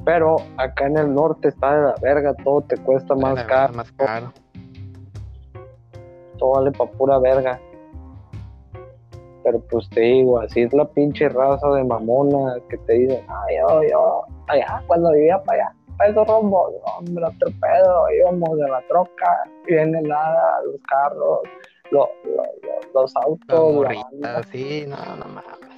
[0.05, 3.75] Pero acá en el norte está de la verga, todo te cuesta más caro.
[3.75, 4.33] Más caro.
[6.39, 7.59] Todo vale pa' pura verga.
[9.43, 13.57] Pero pues te digo, así es la pinche raza de mamona que te dicen, ay,
[13.57, 18.69] yo, yo, allá, cuando vivía para allá, para esos rombos, hombre, otro pedo, íbamos de
[18.69, 21.41] la troca, viene nada, los carros,
[21.91, 22.09] los,
[22.95, 23.87] los, autos.
[24.51, 25.74] sí, no, no mames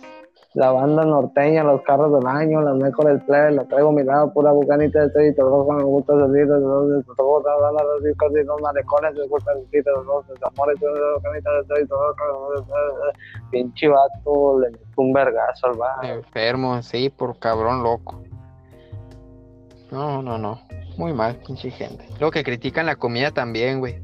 [0.57, 4.33] la banda norteña, los carros del año, las mejores plebes, la traigo a mi lado,
[4.33, 8.59] pura bucanita de y todo, me gusta salir de los todos los discos y los
[8.63, 12.15] malecones, me gusta salir de los amores, bucanita de todo y todo,
[13.51, 16.05] pinche vato, le meto un vergazo al bar.
[16.07, 18.23] Enfermo, sí, por cabrón loco.
[19.91, 20.59] No, no, no,
[20.97, 22.09] muy mal, pinche gente.
[22.19, 24.01] Lo que critican la comida también, güey.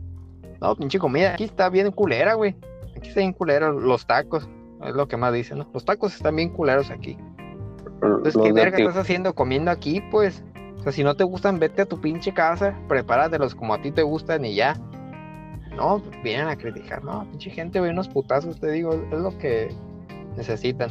[0.61, 2.55] No, pinche comida, aquí está bien culera, güey.
[2.94, 4.46] Aquí está bien culera los tacos.
[4.84, 5.66] Es lo que más dicen, ¿no?
[5.72, 7.16] Los tacos están bien culeros aquí.
[8.02, 10.42] Entonces, ¿qué verga estás haciendo comiendo aquí, pues?
[10.78, 13.92] O sea, si no te gustan, vete a tu pinche casa, prepáratelos como a ti
[13.92, 14.74] te gustan y ya.
[15.76, 19.68] no, vienen a criticar, no, pinche gente, güey, unos putazos, te digo, es lo que
[20.36, 20.90] necesitan.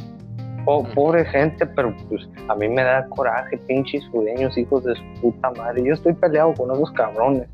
[0.64, 5.02] Oh, pobre gente, pero pues a mí me da coraje, pinches sureños, hijos de su
[5.20, 5.82] puta madre.
[5.84, 7.48] Yo estoy peleado con esos cabrones.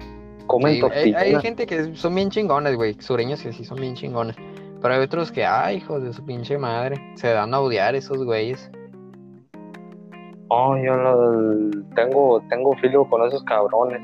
[0.47, 3.95] Comen Sí, hay, hay gente que son bien chingones, güey, sureños que sí son bien
[3.95, 4.37] chingones.
[4.81, 8.25] Pero hay otros que, ay, hijos de su pinche madre, se dan a odiar esos
[8.25, 8.71] güeyes.
[10.49, 14.01] Oh, yo lo- tengo, tengo filo con esos cabrones.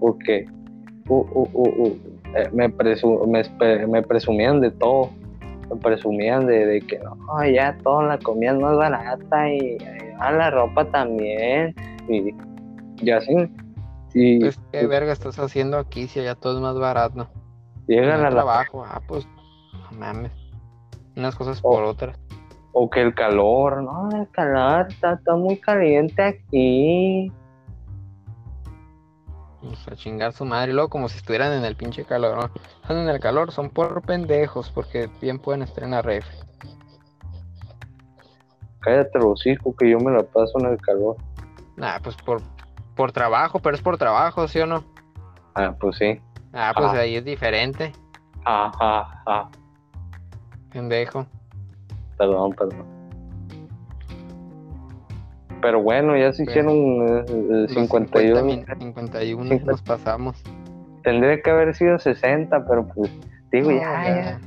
[0.00, 0.46] Porque
[1.08, 1.98] uh, uh, uh, uh,
[2.36, 5.10] eh, me, presu- me, me presumían de todo.
[5.70, 7.16] Me presumían de, de que no,
[7.46, 9.78] ya toda la comida es más barata y, y,
[10.18, 11.74] ah, la ropa también.
[12.08, 12.34] Y,
[12.98, 13.34] y así.
[14.12, 17.28] Y Pues, ¿qué verga estás haciendo aquí si allá todo es más barato?
[17.86, 19.26] llegan No a la trabajo, ah, pues,
[19.94, 20.32] mames.
[21.16, 21.88] Unas cosas por Oh.
[21.90, 22.18] otras.
[22.72, 27.30] O que el calor, no, el calor está, está muy caliente aquí.
[29.62, 30.72] Pues, a chingar su madre.
[30.72, 32.36] Y luego, como si estuvieran en el pinche calor.
[32.36, 32.50] ¿no?
[32.82, 36.26] Están en el calor, son por pendejos, porque bien pueden estar en la ref.
[38.80, 41.16] Cállate los hijos que yo me la paso en el calor.
[41.76, 42.42] Nah, pues por,
[42.96, 44.84] por trabajo, pero es por trabajo, ¿sí o no?
[45.54, 46.20] Ah, pues sí.
[46.52, 46.98] Ah, pues Ah.
[46.98, 47.92] ahí es diferente,
[48.44, 49.48] Ajá, ajá.
[50.74, 51.24] Pendejo.
[52.18, 52.84] Perdón, perdón.
[55.62, 58.40] Pero bueno, ya se hicieron eh, eh, Los 51.
[58.40, 59.70] 50 min- 51 50.
[59.72, 60.42] nos pasamos.
[61.02, 63.10] Tendría que haber sido 60, pero pues
[63.50, 64.40] digo, No, ya, ya,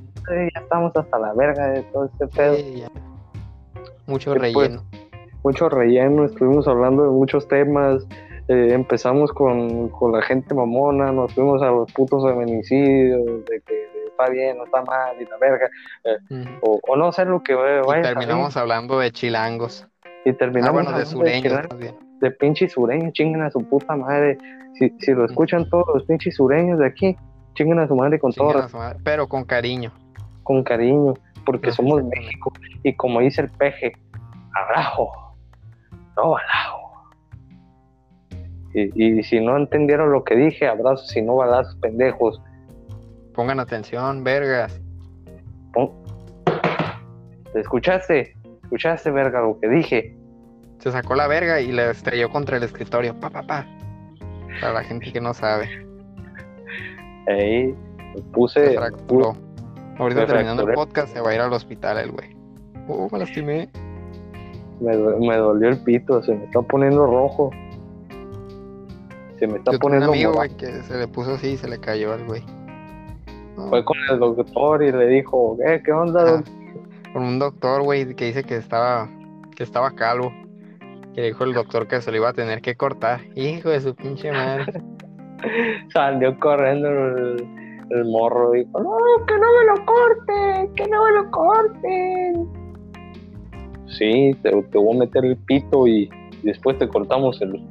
[0.54, 2.56] ya estamos hasta la verga de todo este pedo.
[2.56, 2.84] Sí.
[4.06, 4.84] Mucho Después- relleno.
[5.44, 8.06] mucho relleno, estuvimos hablando de muchos temas,
[8.48, 13.88] eh, empezamos con, con la gente mamona, nos fuimos a los putos feminicidios, de que
[14.18, 15.70] está bien, no está mal, y la verga,
[16.30, 16.50] Ujú.
[16.62, 19.88] o, o no sé lo que vaya Y a terminamos hablando de chilangos.
[20.26, 21.62] y Ah, terminamos bueno, de sureños
[22.20, 24.38] de pinches sureños, chinguen a su puta madre,
[24.74, 27.16] si, si lo escuchan todos los pinches sureños de aquí,
[27.54, 28.68] chinguen a su madre con todo,
[29.04, 29.92] Pero con cariño.
[30.44, 31.14] con cariño,
[31.46, 32.04] porque somos.
[32.04, 32.52] México,
[32.84, 33.94] y como dice el peje,
[34.56, 35.36] abrajo,
[36.16, 36.78] no balajo.
[38.74, 42.42] Y, y si no entendieron lo que dije, abrazos y no balazos, pendejos.
[43.38, 44.82] Pongan atención, vergas.
[45.72, 45.92] Pon-
[47.54, 48.36] ¿Te escuchaste?
[48.64, 50.18] ¿Escuchaste, verga, lo que dije?
[50.80, 53.18] Se sacó la verga y le estrelló contra el escritorio.
[53.20, 53.66] Pa, pa, pa.
[54.60, 55.68] Para la gente que no sabe.
[57.28, 59.38] Ahí me Se puse, fracturó.
[60.00, 62.36] Ahorita me terminando el podcast se va a ir al hospital el güey.
[62.88, 63.70] Oh, me lastimé.
[64.80, 67.52] me, me dolió el pito, se me está poniendo rojo.
[69.38, 71.58] Se me está Yo tuve un poniendo amigo, güey, que se le puso así y
[71.58, 72.44] se le cayó al güey.
[73.58, 76.22] No, Fue con el doctor y le dijo, eh, ¿qué onda?
[76.22, 76.32] Ajá.
[76.38, 79.10] doc-?" con un doctor, güey, que dice que estaba,
[79.56, 80.32] que estaba calvo.
[81.16, 83.22] Que dijo el doctor que se lo iba a tener que cortar.
[83.36, 84.84] Hijo de su pinche madre.
[85.94, 87.48] Salió corriendo el,
[87.90, 92.48] el morro y dijo, no, que no me lo corten, que no me lo corten.
[93.88, 96.10] Sí, te, te voy a meter el pito y,
[96.44, 97.68] y después te cortamos el...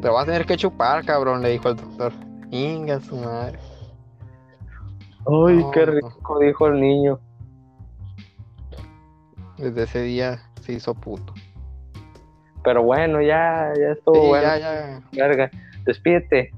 [0.00, 2.12] Te vas a tener que chupar, cabrón, le dijo el doctor.
[2.52, 3.58] Inga su madre.
[5.26, 5.92] Ay, No, qué no.
[5.92, 7.18] rico, dijo el niño.
[9.58, 11.34] Desde ese día se hizo puto.
[12.64, 14.42] Pero bueno, ya, ya estuvo Sí, bueno.
[14.42, 15.02] ya, ya.
[15.12, 15.50] Verga,
[15.84, 16.52] despídete.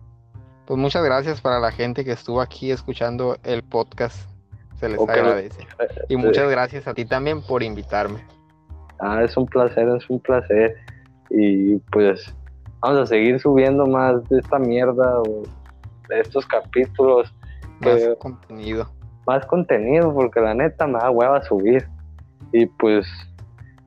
[0.66, 4.28] Pues muchas gracias para la gente que estuvo aquí escuchando el podcast.
[4.76, 5.66] Se les agradece.
[6.08, 8.24] Y muchas gracias a ti también por invitarme.
[8.98, 10.76] Ah, es un placer, es un placer.
[11.30, 12.34] Y pues
[12.80, 15.42] vamos a seguir subiendo más de esta mierda o
[16.08, 17.32] de estos capítulos,
[17.82, 18.86] Más Que- contenido.
[19.26, 21.86] más contenido, porque la neta me da hueva subir.
[22.52, 23.06] Y pues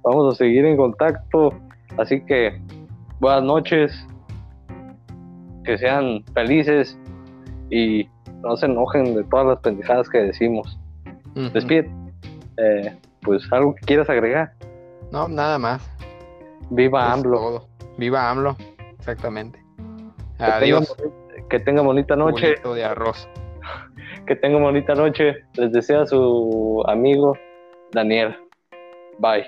[0.03, 1.53] vamos a seguir en contacto.
[1.97, 2.59] Así que
[3.19, 4.07] buenas noches,
[5.63, 6.97] que sean felices
[7.69, 8.07] y
[8.41, 10.79] no se enojen de todas las pendejadas que decimos.
[11.35, 11.49] Ujú.
[11.53, 11.89] Despide.
[12.57, 14.53] Eh, pues algo que quieras agregar.
[15.11, 15.81] No, nada más.
[16.69, 17.37] Viva AMLO.
[17.37, 17.67] todo.
[17.97, 18.55] Viva AMLO.
[18.99, 19.59] Exactamente.
[20.37, 20.95] Que Adiós.
[21.49, 22.53] Que tenga bonita noche.
[22.55, 23.27] culito de arroz.
[24.27, 25.43] Que tenga bonita noche.
[25.55, 27.37] Les desea su amigo
[27.91, 28.35] Daniel.
[29.19, 29.45] Bye.